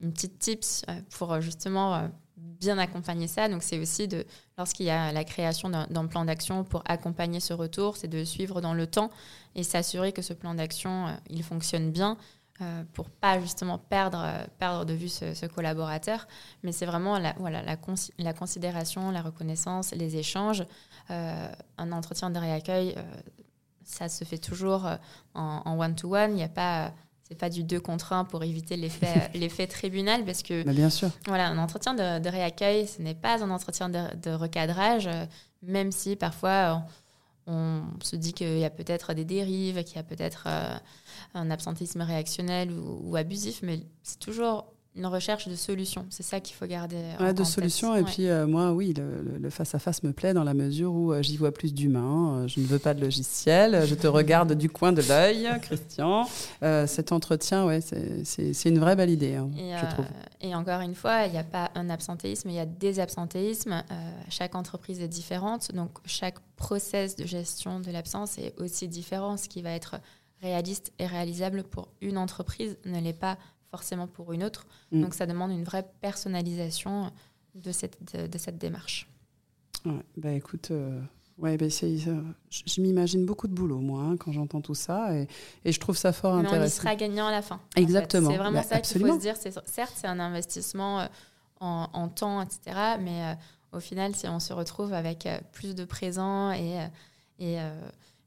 une, 0.00 0.12
petite 0.12 0.38
tips 0.38 0.84
euh, 0.88 1.00
pour 1.10 1.32
euh, 1.32 1.40
justement 1.40 2.10
bien 2.36 2.78
accompagner 2.78 3.28
ça. 3.28 3.48
Donc, 3.48 3.62
c'est 3.62 3.78
aussi 3.78 4.08
de, 4.08 4.24
lorsqu'il 4.58 4.86
y 4.86 4.90
a 4.90 5.12
la 5.12 5.24
création 5.24 5.70
d'un 5.70 6.06
plan 6.06 6.24
d'action 6.24 6.64
pour 6.64 6.82
accompagner 6.86 7.40
ce 7.40 7.52
retour, 7.52 7.96
c'est 7.96 8.08
de 8.08 8.24
suivre 8.24 8.60
dans 8.60 8.74
le 8.74 8.86
temps 8.86 9.10
et 9.54 9.62
s'assurer 9.62 10.12
que 10.12 10.22
ce 10.22 10.32
plan 10.32 10.54
d'action, 10.54 11.06
il 11.28 11.42
fonctionne 11.42 11.90
bien 11.90 12.16
pour 12.92 13.10
pas 13.10 13.40
justement 13.40 13.78
perdre, 13.78 14.46
perdre 14.58 14.84
de 14.84 14.94
vue 14.94 15.08
ce, 15.08 15.46
collaborateur. 15.46 16.26
Mais 16.62 16.72
c'est 16.72 16.86
vraiment 16.86 17.18
la, 17.18 17.34
voilà, 17.38 17.62
la, 17.62 17.76
la, 18.18 18.32
considération, 18.32 19.10
la 19.10 19.22
reconnaissance, 19.22 19.92
les 19.92 20.16
échanges. 20.16 20.64
un 21.08 21.92
entretien 21.92 22.30
de 22.30 22.38
réaccueil, 22.38 22.94
ça 23.84 24.08
se 24.08 24.24
fait 24.24 24.38
toujours 24.38 24.88
en 25.34 25.78
one-to-one. 25.78 26.30
Il 26.32 26.36
n'y 26.36 26.42
a 26.44 26.48
pas 26.48 26.92
pas 27.34 27.50
du 27.50 27.64
2 27.64 27.80
contre 27.80 28.12
1 28.12 28.24
pour 28.24 28.42
éviter 28.44 28.76
l'effet 29.34 29.66
tribunal 29.66 30.24
parce 30.24 30.42
que 30.42 30.62
bien 30.70 30.90
sûr. 30.90 31.10
voilà 31.26 31.48
un 31.48 31.58
entretien 31.58 31.94
de, 31.94 32.28
réaccueil 32.28 32.86
ce 32.86 33.02
n'est 33.02 33.14
pas 33.14 33.42
un 33.42 33.50
entretien 33.50 33.88
de, 33.88 34.30
recadrage 34.30 35.06
euh, 35.06 35.26
même 35.62 35.92
si 35.92 36.16
parfois 36.16 36.82
on, 37.46 37.82
se 38.02 38.16
dit 38.16 38.32
qu'il 38.32 38.58
y 38.58 38.64
a 38.64 38.70
peut-être 38.70 39.14
des 39.14 39.24
dérives 39.24 39.82
qu'il 39.84 39.96
y 39.96 39.98
a 39.98 40.02
peut-être 40.02 40.44
euh, 40.46 40.76
un 41.34 41.50
absentisme 41.50 42.02
réactionnel 42.02 42.72
ou, 42.72 43.00
ou 43.02 43.16
abusif 43.16 43.60
mais 43.62 43.80
c'est 44.02 44.18
toujours 44.18 44.73
une 44.96 45.06
recherche 45.06 45.48
de 45.48 45.56
solutions. 45.56 46.06
C'est 46.10 46.22
ça 46.22 46.38
qu'il 46.38 46.54
faut 46.54 46.66
garder. 46.66 46.96
Ouais, 47.18 47.34
de 47.34 47.42
solutions. 47.42 47.96
Et 47.96 48.04
puis, 48.04 48.28
euh, 48.28 48.46
moi, 48.46 48.72
oui, 48.72 48.94
le 48.94 49.50
face-à-face 49.50 50.04
me 50.04 50.12
plaît 50.12 50.34
dans 50.34 50.44
la 50.44 50.54
mesure 50.54 50.92
où 50.92 51.12
euh, 51.12 51.20
j'y 51.20 51.36
vois 51.36 51.52
plus 51.52 51.74
d'humain. 51.74 52.36
Euh, 52.36 52.48
je 52.48 52.60
ne 52.60 52.66
veux 52.66 52.78
pas 52.78 52.94
de 52.94 53.00
logiciel. 53.00 53.86
Je 53.86 53.94
te 53.96 54.06
regarde 54.06 54.52
du 54.52 54.70
coin 54.70 54.92
de 54.92 55.02
l'œil, 55.02 55.48
Christian. 55.62 56.26
cet 56.86 57.10
entretien, 57.10 57.66
ouais, 57.66 57.80
c'est 57.80 58.68
une 58.68 58.78
vraie 58.78 58.94
belle 58.94 59.10
idée, 59.10 59.34
hein, 59.34 59.50
et, 59.58 59.72
je 59.76 59.86
trouve. 59.92 60.06
Et 60.40 60.54
encore 60.54 60.80
une 60.80 60.94
fois, 60.94 61.26
il 61.26 61.32
n'y 61.32 61.38
a 61.38 61.44
pas 61.44 61.70
un 61.74 61.90
absentéisme, 61.90 62.50
il 62.50 62.54
y 62.54 62.60
a 62.60 62.66
des 62.66 63.00
absentéismes. 63.00 63.82
chaque 64.28 64.54
entreprise 64.54 65.00
est 65.00 65.08
différente. 65.08 65.72
Donc, 65.72 65.90
chaque 66.06 66.38
process 66.56 67.16
de 67.16 67.26
gestion 67.26 67.80
de 67.80 67.90
l'absence 67.90 68.38
est 68.38 68.54
aussi 68.60 68.86
différent. 68.86 69.36
Ce 69.36 69.48
qui 69.48 69.62
va 69.62 69.72
être 69.72 69.96
réaliste 70.44 70.92
et 70.98 71.06
réalisable 71.06 71.64
pour 71.64 71.88
une 72.00 72.18
entreprise 72.18 72.76
ne 72.84 73.00
l'est 73.00 73.18
pas 73.18 73.38
forcément 73.74 74.06
pour 74.06 74.32
une 74.32 74.44
autre. 74.44 74.66
Mm. 74.92 75.02
Donc 75.02 75.14
ça 75.14 75.26
demande 75.26 75.50
une 75.50 75.64
vraie 75.64 75.84
personnalisation 76.00 77.10
de 77.56 77.72
cette, 77.72 77.98
de, 78.30 78.38
cette 78.38 78.56
démarche. 78.56 79.08
Ouais, 79.84 80.04
bah 80.16 80.30
écoute, 80.30 80.70
euh, 80.70 81.00
ouais, 81.38 81.56
bah 81.56 81.66
je, 81.68 82.80
m'imagine 82.80 83.26
beaucoup 83.26 83.48
de 83.48 83.52
boulot, 83.52 83.80
moi, 83.80 84.02
hein, 84.02 84.16
quand 84.16 84.30
j'entends 84.30 84.60
tout 84.60 84.76
ça, 84.76 85.16
et, 85.16 85.26
et, 85.64 85.72
je 85.72 85.80
trouve 85.80 85.96
ça 85.96 86.12
fort 86.12 86.36
Mais 86.36 86.46
intéressant. 86.46 86.62
On 86.62 86.66
y 86.66 86.70
sera 86.70 86.94
gagnant 86.94 87.26
à 87.26 87.32
la 87.32 87.42
fin. 87.42 87.60
Exactement. 87.74 88.30
C'est 88.30 88.36
vraiment 88.36 88.60
bah, 88.60 88.62
ça 88.62 88.80
qu'il 88.80 89.00
faut 89.00 89.14
se 89.14 89.20
dire. 89.20 89.34
Certes, 89.66 89.94
c'est 89.96 90.06
un 90.06 90.20
investissement 90.20 91.00
euh, 91.00 91.06
en, 91.58 91.88
en, 91.92 92.08
temps, 92.08 92.42
etc., 92.42 92.60
mais 93.00 93.24
euh, 93.24 93.34
au 93.76 93.80
final, 93.80 94.14
si 94.14 94.28
on 94.28 94.38
se 94.38 94.52
retrouve 94.52 94.92
avec 94.92 95.28
plus 95.50 95.74
de 95.74 95.84
présents 95.84 96.52
et, 96.52 96.78
et 97.40 97.58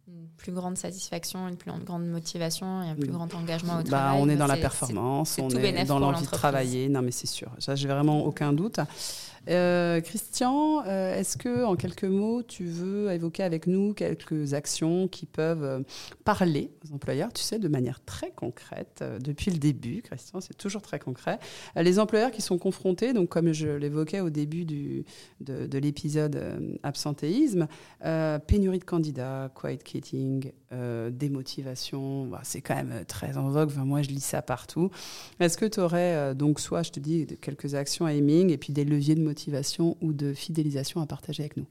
une 0.07 0.27
plus 0.37 0.53
grande 0.53 0.77
satisfaction, 0.77 1.47
une 1.47 1.57
plus 1.57 1.71
grande 1.83 2.07
motivation 2.07 2.81
et 2.83 2.89
un 2.89 2.95
plus 2.95 3.11
grand 3.11 3.33
engagement 3.33 3.73
au 3.73 3.83
bah, 3.83 3.89
travail. 3.89 4.19
On 4.21 4.29
est 4.29 4.35
dans 4.35 4.47
la 4.47 4.57
performance, 4.57 5.37
on 5.41 5.49
est 5.49 5.85
dans 5.85 5.99
l'envie 5.99 6.25
de 6.25 6.31
travailler. 6.31 6.89
Non, 6.89 7.01
mais 7.01 7.11
c'est 7.11 7.27
sûr. 7.27 7.49
Ça, 7.59 7.75
j'ai 7.75 7.87
vraiment 7.87 8.23
aucun 8.25 8.53
doute. 8.53 8.79
Euh, 9.49 10.01
Christian, 10.01 10.83
euh, 10.85 11.17
est-ce 11.17 11.37
que, 11.37 11.63
en 11.63 11.75
quelques 11.75 12.03
mots, 12.03 12.43
tu 12.43 12.65
veux 12.65 13.11
évoquer 13.11 13.43
avec 13.43 13.67
nous 13.67 13.93
quelques 13.93 14.53
actions 14.53 15.07
qui 15.07 15.25
peuvent 15.25 15.63
euh, 15.63 15.79
parler 16.25 16.71
aux 16.85 16.93
employeurs, 16.93 17.31
tu 17.31 17.41
sais, 17.41 17.59
de 17.59 17.67
manière 17.67 18.03
très 18.03 18.31
concrète 18.31 19.03
depuis 19.21 19.51
le 19.51 19.57
début, 19.57 20.01
Christian, 20.01 20.41
c'est 20.41 20.57
toujours 20.57 20.81
très 20.81 20.99
concret. 20.99 21.39
Les 21.75 21.99
employeurs 21.99 22.31
qui 22.31 22.41
sont 22.41 22.57
confrontés, 22.57 23.13
donc 23.13 23.29
comme 23.29 23.51
je 23.53 23.67
l'évoquais 23.67 24.19
au 24.19 24.29
début 24.29 24.65
du, 24.65 25.05
de, 25.41 25.65
de 25.65 25.77
l'épisode 25.77 26.39
absentéisme, 26.83 27.67
pénurie 28.47 28.79
de 28.79 28.83
candidats, 28.83 29.49
quiet 29.55 29.77
quitting, 29.77 30.51
démotivation, 31.11 32.25
bah, 32.25 32.41
c'est 32.43 32.61
quand 32.61 32.75
même 32.75 33.05
très 33.05 33.37
en 33.37 33.49
vogue. 33.49 33.71
Moi, 33.77 34.01
je 34.01 34.09
lis 34.09 34.23
ça 34.23 34.41
partout. 34.41 34.89
Est-ce 35.39 35.57
que 35.57 35.65
tu 35.65 35.79
aurais 35.79 36.35
donc 36.35 36.59
soit, 36.59 36.83
je 36.83 36.91
te 36.91 36.99
dis, 36.99 37.27
quelques 37.41 37.75
actions 37.75 38.07
aiming 38.07 38.51
et 38.51 38.57
puis 38.57 38.73
des 38.73 38.85
leviers 38.85 39.15
de 39.15 39.21
motivation 39.21 39.36
ou 40.01 40.13
de 40.13 40.33
fidélisation 40.33 41.01
à 41.01 41.05
partager 41.05 41.43
avec 41.43 41.57
nous 41.57 41.65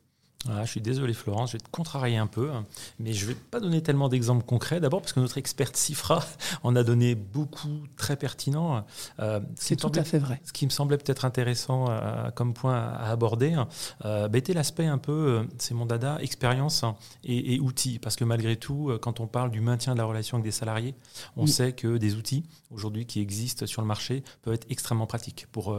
Voilà, 0.44 0.64
je 0.64 0.70
suis 0.70 0.80
désolé 0.80 1.12
Florence, 1.12 1.50
je 1.52 1.56
vais 1.56 1.64
te 1.64 1.70
contrarier 1.70 2.18
un 2.18 2.28
peu, 2.28 2.52
hein, 2.52 2.64
mais 3.00 3.12
je 3.12 3.24
ne 3.24 3.30
vais 3.32 3.36
pas 3.50 3.58
donner 3.58 3.82
tellement 3.82 4.08
d'exemples 4.08 4.44
concrets. 4.44 4.78
D'abord 4.80 5.00
parce 5.00 5.12
que 5.12 5.18
notre 5.20 5.38
experte 5.38 5.76
Cifra 5.76 6.24
en 6.62 6.76
a 6.76 6.84
donné 6.84 7.14
beaucoup 7.16 7.82
très 7.96 8.16
pertinents. 8.16 8.84
Euh, 9.18 9.40
C'est 9.56 9.74
tout 9.76 9.90
à 9.94 10.04
fait 10.04 10.18
vrai. 10.20 10.40
Ce 10.44 10.52
qui 10.52 10.64
me 10.66 10.70
semblait 10.70 10.98
peut-être 10.98 11.24
intéressant 11.24 11.86
euh, 11.90 12.30
comme 12.30 12.54
point 12.54 12.76
à 12.76 13.10
aborder, 13.10 13.54
hein, 13.54 13.66
euh, 14.04 14.28
bah, 14.28 14.38
était 14.38 14.54
l'aspect 14.54 14.86
un 14.86 14.98
peu, 14.98 15.12
euh, 15.12 15.44
c'est 15.58 15.74
mon 15.74 15.86
dada, 15.86 16.18
expérience 16.20 16.84
hein, 16.84 16.94
et, 17.24 17.54
et 17.54 17.60
outils. 17.60 17.98
Parce 17.98 18.14
que 18.14 18.24
malgré 18.24 18.56
tout, 18.56 18.92
quand 19.02 19.18
on 19.20 19.26
parle 19.26 19.50
du 19.50 19.60
maintien 19.60 19.94
de 19.94 19.98
la 19.98 20.04
relation 20.04 20.36
avec 20.36 20.44
des 20.44 20.52
salariés, 20.52 20.94
on 21.36 21.44
Mm. 21.44 21.48
sait 21.48 21.72
que 21.72 21.96
des 21.96 22.14
outils 22.14 22.44
aujourd'hui 22.70 23.04
qui 23.06 23.20
existent 23.20 23.66
sur 23.66 23.82
le 23.82 23.88
marché 23.88 24.22
peuvent 24.42 24.54
être 24.54 24.66
extrêmement 24.70 25.06
pratiques 25.06 25.46
pour 25.50 25.76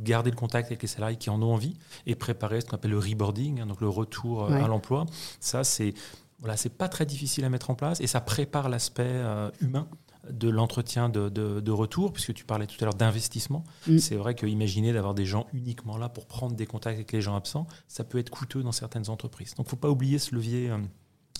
garder 0.00 0.30
le 0.30 0.36
contact 0.36 0.66
avec 0.68 0.82
les 0.82 0.88
salariés 0.88 1.16
qui 1.16 1.30
en 1.30 1.42
ont 1.42 1.52
envie 1.52 1.76
et 2.06 2.14
préparer 2.14 2.60
ce 2.60 2.66
qu'on 2.66 2.76
appelle 2.76 2.90
le 2.92 2.98
reboarding, 2.98 3.60
hein, 3.60 3.66
donc 3.66 3.80
le 3.80 3.88
retour 3.88 4.44
euh, 4.44 4.50
Ouais. 4.50 4.62
à 4.62 4.68
l'emploi. 4.68 5.06
Ça, 5.40 5.64
c'est 5.64 5.94
voilà, 6.40 6.56
c'est 6.56 6.68
pas 6.68 6.88
très 6.88 7.04
difficile 7.04 7.44
à 7.44 7.48
mettre 7.50 7.68
en 7.70 7.74
place 7.74 8.00
et 8.00 8.06
ça 8.06 8.20
prépare 8.20 8.68
l'aspect 8.68 9.02
euh, 9.06 9.50
humain 9.60 9.88
de 10.30 10.48
l'entretien 10.48 11.08
de, 11.08 11.28
de- 11.30 11.58
de 11.60 11.70
retour, 11.72 12.12
puisque 12.12 12.34
tu 12.34 12.44
parlais 12.44 12.66
tout 12.66 12.76
à 12.80 12.84
l'heure 12.84 12.94
d'investissement. 12.94 13.64
Mm. 13.86 13.98
C'est 13.98 14.14
vrai 14.16 14.34
que 14.34 14.46
imaginer 14.46 14.92
d'avoir 14.92 15.14
des 15.14 15.24
gens 15.24 15.46
uniquement 15.54 15.96
là 15.96 16.08
pour 16.08 16.26
prendre 16.26 16.54
des 16.54 16.66
contacts 16.66 16.96
avec 16.96 17.10
les 17.12 17.22
gens 17.22 17.34
absents, 17.34 17.66
ça 17.88 18.04
peut 18.04 18.18
être 18.18 18.28
coûteux 18.30 18.62
dans 18.62 18.72
certaines 18.72 19.08
entreprises. 19.08 19.54
Donc, 19.54 19.66
il 19.66 19.68
ne 19.68 19.70
faut 19.70 19.76
pas 19.76 19.90
oublier 19.90 20.18
ce 20.18 20.34
levier 20.34 20.70
euh, 20.70 20.78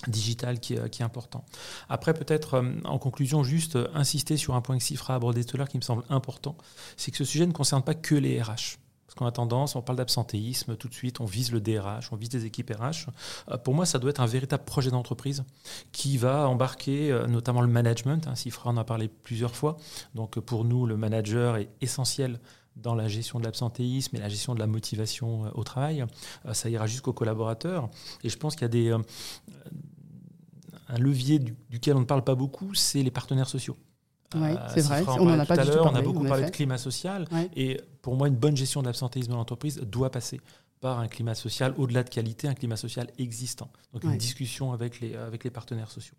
digital 0.07 0.59
qui, 0.59 0.73
est- 0.75 0.89
qui 0.89 1.01
est 1.01 1.05
important. 1.05 1.45
Après, 1.89 2.13
peut-être 2.13 2.55
euh, 2.55 2.71
en 2.85 2.97
conclusion, 2.99 3.43
juste 3.43 3.75
euh, 3.75 3.87
insister 3.93 4.37
sur 4.37 4.55
un 4.55 4.61
point 4.61 4.77
que 4.77 4.83
Sifra 4.83 5.13
a 5.13 5.17
abordé 5.17 5.43
tout 5.43 5.55
à 5.55 5.59
l'heure 5.59 5.69
qui 5.69 5.77
me 5.77 5.83
semble 5.83 6.03
important, 6.09 6.55
c'est 6.97 7.11
que 7.11 7.17
ce 7.17 7.25
sujet 7.25 7.45
ne 7.45 7.51
concerne 7.51 7.83
pas 7.83 7.93
que 7.93 8.15
les 8.15 8.41
RH. 8.41 8.77
Parce 9.05 9.15
qu'on 9.17 9.25
a 9.25 9.31
tendance, 9.31 9.75
on 9.75 9.81
parle 9.81 9.97
d'absentéisme, 9.97 10.75
tout 10.75 10.87
de 10.87 10.93
suite, 10.93 11.19
on 11.19 11.25
vise 11.25 11.51
le 11.51 11.59
DRH, 11.59 12.13
on 12.13 12.15
vise 12.15 12.29
des 12.29 12.45
équipes 12.45 12.71
RH. 12.79 13.07
Euh, 13.49 13.57
Pour 13.57 13.73
moi, 13.73 13.87
ça 13.87 13.97
doit 13.97 14.11
être 14.11 14.21
un 14.21 14.27
véritable 14.27 14.63
projet 14.65 14.91
d'entreprise 14.91 15.43
qui 15.91 16.17
va 16.17 16.47
embarquer 16.47 17.11
euh, 17.11 17.25
notamment 17.25 17.61
le 17.61 17.67
management. 17.67 18.27
Hein, 18.27 18.35
Sifra 18.35 18.69
en 18.69 18.77
a 18.77 18.83
parlé 18.83 19.07
plusieurs 19.07 19.55
fois. 19.55 19.77
Donc 20.13 20.37
euh, 20.37 20.41
pour 20.41 20.63
nous, 20.63 20.85
le 20.85 20.95
manager 20.95 21.57
est 21.57 21.69
essentiel 21.81 22.39
dans 22.81 22.95
la 22.95 23.07
gestion 23.07 23.39
de 23.39 23.43
l'absentéisme 23.45 24.15
et 24.15 24.19
la 24.19 24.29
gestion 24.29 24.53
de 24.55 24.59
la 24.59 24.67
motivation 24.67 25.45
euh, 25.45 25.49
au 25.53 25.63
travail. 25.63 26.05
Euh, 26.45 26.53
Ça 26.53 26.69
ira 26.69 26.87
jusqu'aux 26.87 27.13
collaborateurs. 27.13 27.89
Et 28.23 28.29
je 28.29 28.37
pense 28.37 28.55
qu'il 28.55 28.63
y 28.63 28.65
a 28.65 28.69
des, 28.69 28.89
euh, 28.91 28.97
un 30.87 30.97
levier 30.97 31.39
du- 31.39 31.55
duquel 31.69 31.95
on 31.95 31.99
ne 32.01 32.05
parle 32.05 32.23
pas 32.23 32.35
beaucoup, 32.35 32.73
c'est 32.73 33.03
les 33.03 33.11
partenaires 33.11 33.49
sociaux. 33.49 33.77
Euh, 34.35 34.55
c'est 34.73 34.81
vrai, 34.81 35.03
on 35.07 35.25
n'en 35.25 35.37
parlait 35.37 35.41
a 35.41 35.45
pas 35.45 35.55
tout 35.55 35.61
à 35.61 35.63
du 35.65 35.69
tout 35.71 35.75
l'heure, 35.77 35.91
On 35.91 35.95
a 35.95 36.01
beaucoup 36.01 36.25
en 36.25 36.29
parlé 36.29 36.45
de 36.45 36.51
climat 36.51 36.77
social. 36.77 37.27
Ouais. 37.31 37.49
Et 37.55 37.81
pour 38.01 38.15
moi, 38.15 38.27
une 38.27 38.35
bonne 38.35 38.55
gestion 38.55 38.81
de 38.81 38.85
l'absentéisme 38.85 39.31
dans 39.31 39.37
l'entreprise 39.37 39.79
doit 39.81 40.11
passer 40.11 40.39
par 40.81 40.99
un 40.99 41.07
climat 41.07 41.35
social, 41.35 41.73
au-delà 41.77 42.03
de 42.03 42.09
qualité, 42.09 42.47
un 42.47 42.53
climat 42.53 42.77
social 42.77 43.07
existant. 43.17 43.69
Donc 43.91 44.03
une 44.03 44.17
discussion 44.17 44.71
avec 44.71 44.99
les, 45.01 45.15
avec 45.15 45.43
les 45.43 45.49
partenaires 45.49 45.91
sociaux. 45.91 46.15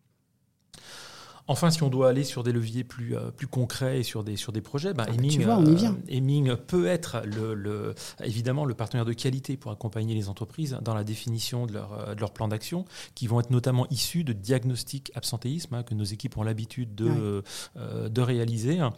Enfin, 1.51 1.71
si 1.71 1.83
on 1.83 1.89
doit 1.89 2.09
aller 2.09 2.23
sur 2.23 2.45
des 2.45 2.53
leviers 2.53 2.85
plus, 2.85 3.17
euh, 3.17 3.33
plus 3.33 3.49
concrets 3.49 3.99
et 3.99 4.03
sur 4.05 4.23
des, 4.23 4.37
sur 4.37 4.53
des 4.53 4.61
projets, 4.61 4.93
Ah 5.09 5.13
vois, 5.47 5.59
euh. 5.59 5.75
Hemming 6.09 6.55
peut 6.55 6.87
être 6.87 7.23
le, 7.25 7.55
le- 7.55 7.95
évidemment 8.23 8.65
le 8.65 8.75
partenaire 8.75 9.05
de 9.05 9.13
qualité 9.13 9.57
pour 9.57 9.73
accompagner 9.73 10.15
les 10.15 10.29
entreprises 10.29 10.79
dans 10.81 10.95
la 10.95 11.03
définition 11.03 11.67
de 11.67 11.73
leur, 11.73 11.93
euh, 11.93 12.15
de 12.15 12.21
leur 12.21 12.33
plan 12.33 12.47
d'action, 12.47 12.85
qui 13.17 13.27
vont 13.27 13.41
être 13.41 13.51
notamment 13.51 13.87
issus 13.91 14.23
de 14.23 14.33
diagnostics 14.33 15.11
absentéisme 15.17 15.75
hein, 15.75 15.83
que 15.83 15.95
nos 15.95 16.05
équipes 16.05 16.37
ont 16.37 16.45
l'habitude 16.45 16.95
de, 16.95 17.43
euh, 17.77 18.09
réaliser, 18.23 18.79
hein, 18.79 18.93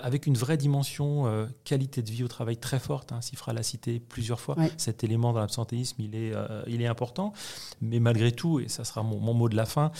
avec 0.00 0.26
une 0.26 0.36
vraie 0.38 0.56
dimension 0.56 1.26
euh, 1.26 1.44
qualité 1.64 2.00
de 2.02 2.10
vie 2.10 2.24
au 2.24 2.28
travail 2.28 2.56
très 2.56 2.78
forte. 2.78 3.12
Hein, 3.12 3.20
Sifra 3.20 3.52
l'a 3.52 3.62
cité 3.62 4.00
plusieurs 4.00 4.40
fois. 4.40 4.56
Cet 4.78 5.04
élément 5.04 5.34
dans 5.34 5.40
l'absentéisme, 5.40 6.00
il, 6.00 6.14
est, 6.14 6.32
il 6.66 6.80
est 6.80 6.86
important. 6.86 7.34
Mais 7.82 8.00
malgré 8.00 8.32
tout, 8.32 8.60
et 8.60 8.68
ça 8.68 8.84
sera 8.84 9.02
mon, 9.02 9.18
mon 9.20 9.34
mot 9.34 9.48
de 9.50 9.56
la 9.56 9.66
fin, 9.66 9.90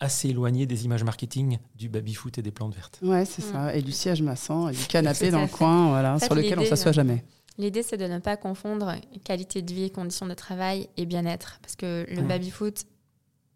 assez 0.00 0.28
éloigné 0.28 0.66
des 0.66 0.84
images 0.84 1.04
marketing 1.04 1.58
du 1.76 1.88
baby-foot 1.88 2.36
et 2.38 2.42
des 2.42 2.50
plantes 2.50 2.74
vertes. 2.74 2.98
Ouais, 3.02 3.24
c'est 3.24 3.44
Mm. 3.44 3.52
ça. 3.52 3.74
Et 3.76 3.82
du 3.82 3.92
siège 3.92 4.22
massant, 4.22 4.68
et 4.68 4.72
du 4.74 4.84
canapé 4.86 5.30
dans 5.30 5.40
le 5.42 5.46
coin, 5.48 5.88
voilà, 5.88 6.14
En 6.14 6.18
fait, 6.18 6.26
sur 6.26 6.34
lequel 6.34 6.58
on 6.58 6.62
l'idée, 6.62 6.70
s'assoit 6.70 6.92
jamais. 6.92 7.24
L'idée, 7.58 7.82
c'est 7.84 7.96
de 7.96 8.06
ne 8.06 8.18
pas 8.18 8.36
confondre 8.36 8.94
qualité 9.22 9.62
de 9.62 9.72
vie, 9.72 9.90
conditions 9.90 10.26
de 10.26 10.34
travail 10.34 10.88
et 10.96 11.06
bien-être. 11.06 11.58
Parce 11.62 11.76
que 11.76 12.04
le 12.10 12.16
Ouais. 12.22 12.22
baby-foot, 12.28 12.84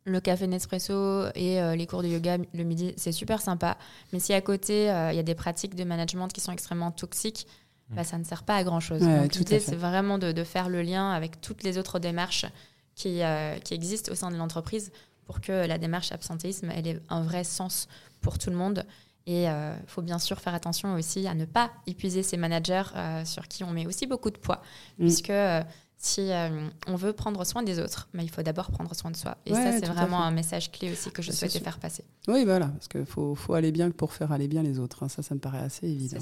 le 0.05 0.21
café 0.21 0.47
Nespresso 0.47 1.27
et 1.35 1.61
euh, 1.61 1.75
les 1.77 1.87
cours 1.87 2.03
de 2.03 2.09
yoga 2.09 2.39
le 2.55 2.63
midi, 2.65 2.95
c'est 2.97 3.13
super 3.13 3.41
sympa. 3.43 3.77
Mais 4.13 4.21
si 4.21 4.33
à 4.33 4.41
côté, 4.41 4.91
euh, 4.91 5.13
il 5.13 5.17
y 5.17 5.19
a 5.19 5.23
des 5.25 5.35
pratiques 5.35 5.75
de 5.75 5.85
management 5.85 6.29
qui 6.29 6.41
sont 6.41 6.53
extrêmement 6.53 6.93
toxiques, 6.93 7.47
Mm. 7.91 7.95
bah, 7.97 8.05
ça 8.05 8.17
ne 8.19 8.25
sert 8.25 8.45
pas 8.45 8.55
à 8.57 8.65
grand-chose. 8.65 9.03
Ouais, 9.03 9.23
Donc 9.23 9.35
l'idée, 9.35 9.61
c'est 9.61 9.75
vraiment 9.75 10.19
de, 10.19 10.31
de 10.33 10.45
faire 10.45 10.69
le 10.69 10.83
lien 10.83 11.11
avec 11.11 11.41
toutes 11.41 11.63
les 11.63 11.77
autres 11.79 11.99
démarches 11.99 12.47
qui, 12.95 13.23
euh, 13.23 13.57
qui 13.59 13.75
existent 13.75 14.13
au 14.13 14.15
sein 14.15 14.31
de 14.31 14.37
l'entreprise 14.37 14.93
pour 15.29 15.41
que 15.41 15.53
la 15.67 15.79
démarche 15.79 16.11
absentéisme 16.11 16.73
elle 16.75 16.89
ait 16.89 17.01
un 17.11 17.23
vrai 17.23 17.45
sens 17.45 17.87
pour 18.21 18.39
tout 18.39 18.51
le 18.51 18.57
monde. 18.57 18.85
Et 19.27 19.43
il 19.45 19.87
faut 19.87 20.01
bien 20.01 20.19
sûr 20.19 20.41
faire 20.41 20.55
attention 20.55 20.95
aussi 20.95 21.29
à 21.29 21.35
ne 21.35 21.45
pas 21.45 21.71
épuiser 21.87 22.23
ces 22.23 22.39
managers 22.39 22.85
euh, 22.97 23.27
sur 23.27 23.47
qui 23.47 23.63
on 23.63 23.71
met 23.71 23.87
aussi 23.87 24.07
beaucoup 24.07 24.31
de 24.31 24.39
poids. 24.39 24.63
Mm. 24.99 25.05
Puisque 25.05 25.29
euh, 25.29 25.63
si 26.01 26.31
euh, 26.31 26.69
on 26.87 26.95
veut 26.95 27.13
prendre 27.13 27.45
soin 27.45 27.65
des 27.65 27.81
autres, 27.81 28.09
mais 28.13 28.23
il 28.25 28.29
faut 28.31 28.43
d'abord 28.43 28.71
prendre 28.71 28.95
soin 28.95 29.11
de 29.11 29.17
soi. 29.17 29.37
Et 29.47 29.53
Ouais, 29.53 29.61
ça, 29.73 29.73
c'est 29.81 29.87
vraiment 29.87 30.23
un 30.23 30.31
message 30.31 30.71
clé 30.71 30.93
aussi 30.93 31.11
que 31.11 31.23
je 31.23 31.31
Bah, 31.31 31.37
souhaitais 31.37 31.55
sûr. 31.59 31.63
faire 31.65 31.81
passer. 31.81 32.05
Oui, 32.29 32.45
voilà, 32.45 32.69
parce 32.69 32.87
qu'il 32.87 33.05
faut, 33.05 33.35
faut 33.35 33.55
aller 33.55 33.73
bien 33.73 33.91
pour 33.91 34.13
faire 34.13 34.31
aller 34.31 34.47
bien 34.47 34.63
les 34.63 34.79
autres. 34.79 35.03
hein. 35.03 35.09
Ça, 35.09 35.23
ça 35.23 35.35
me 35.35 35.41
paraît 35.41 35.59
assez 35.59 35.89
évident. 35.89 36.19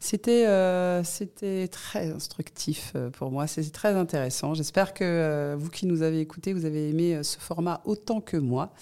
C'était 0.00 0.46
euh, 0.48 1.04
c'était 1.04 1.68
très 1.68 2.10
instructif 2.10 2.92
euh, 2.96 3.10
pour 3.10 3.30
moi, 3.30 3.46
c'est 3.46 3.62
très 3.70 3.94
intéressant. 3.94 4.54
J'espère 4.54 4.92
que 4.92 5.04
euh, 5.04 5.54
vous 5.56 5.70
qui 5.70 5.86
nous 5.86 6.02
avez 6.02 6.18
écoutés, 6.20 6.52
vous 6.52 6.64
avez 6.64 6.88
aimé 6.88 7.22
ce 7.22 7.38
format 7.38 7.80
autant 7.84 8.20
que 8.20 8.36
moi. 8.36 8.72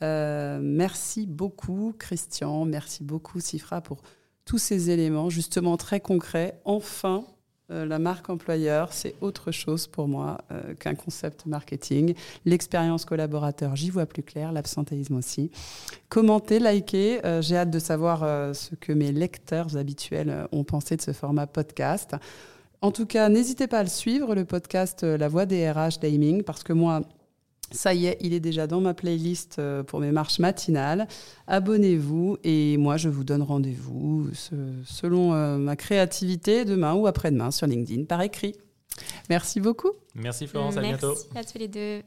Merci 0.00 1.26
beaucoup 1.26 1.94
Christian, 1.98 2.64
merci 2.64 3.04
beaucoup 3.04 3.40
Sifra 3.40 3.80
pour 3.80 4.02
tous 4.44 4.58
ces 4.58 4.90
éléments 4.90 5.30
justement 5.30 5.76
très 5.76 6.00
concrets. 6.00 6.60
Enfin, 6.64 7.24
euh, 7.72 7.86
la 7.86 7.98
marque 7.98 8.28
employeur, 8.28 8.92
c'est 8.92 9.14
autre 9.20 9.50
chose 9.50 9.86
pour 9.86 10.08
moi 10.08 10.38
euh, 10.50 10.74
qu'un 10.74 10.94
concept 10.94 11.46
marketing. 11.46 12.14
L'expérience 12.44 13.04
collaborateur, 13.04 13.76
j'y 13.76 13.90
vois 13.90 14.06
plus 14.06 14.22
clair, 14.22 14.52
l'absentéisme 14.52 15.16
aussi. 15.16 15.50
Commentez, 16.08 16.58
likez. 16.58 17.24
Euh, 17.24 17.40
J'ai 17.40 17.56
hâte 17.56 17.70
de 17.70 17.78
savoir 17.78 18.20
ce 18.54 18.74
que 18.74 18.92
mes 18.92 19.12
lecteurs 19.12 19.76
habituels 19.76 20.46
ont 20.52 20.64
pensé 20.64 20.96
de 20.96 21.02
ce 21.02 21.12
format 21.12 21.46
podcast. 21.46 22.14
En 22.80 22.90
tout 22.90 23.06
cas, 23.06 23.28
n'hésitez 23.28 23.66
pas 23.66 23.78
à 23.78 23.82
le 23.82 23.88
suivre, 23.88 24.34
le 24.34 24.44
podcast 24.44 25.02
La 25.04 25.28
Voix 25.28 25.46
des 25.46 25.70
RH 25.70 26.00
d'Aiming, 26.00 26.42
parce 26.42 26.62
que 26.62 26.72
moi, 26.72 27.02
ça 27.72 27.94
y 27.94 28.06
est, 28.06 28.18
il 28.20 28.32
est 28.32 28.40
déjà 28.40 28.66
dans 28.66 28.80
ma 28.80 28.94
playlist 28.94 29.58
euh, 29.58 29.82
pour 29.82 30.00
mes 30.00 30.12
marches 30.12 30.38
matinales. 30.38 31.08
Abonnez-vous 31.46 32.38
et 32.44 32.76
moi, 32.76 32.96
je 32.96 33.08
vous 33.08 33.24
donne 33.24 33.42
rendez-vous 33.42 34.28
selon 34.84 35.34
euh, 35.34 35.58
ma 35.58 35.76
créativité 35.76 36.64
demain 36.64 36.94
ou 36.94 37.06
après-demain 37.06 37.50
sur 37.50 37.66
LinkedIn 37.66 38.04
par 38.04 38.22
écrit. 38.22 38.56
Merci 39.30 39.60
beaucoup. 39.60 39.92
Merci 40.14 40.46
Florence, 40.46 40.76
à 40.76 40.82
bientôt. 40.82 41.14
Merci 41.34 41.48
à 41.48 41.52
tous 41.52 41.58
les 41.58 41.68
deux. 41.68 42.02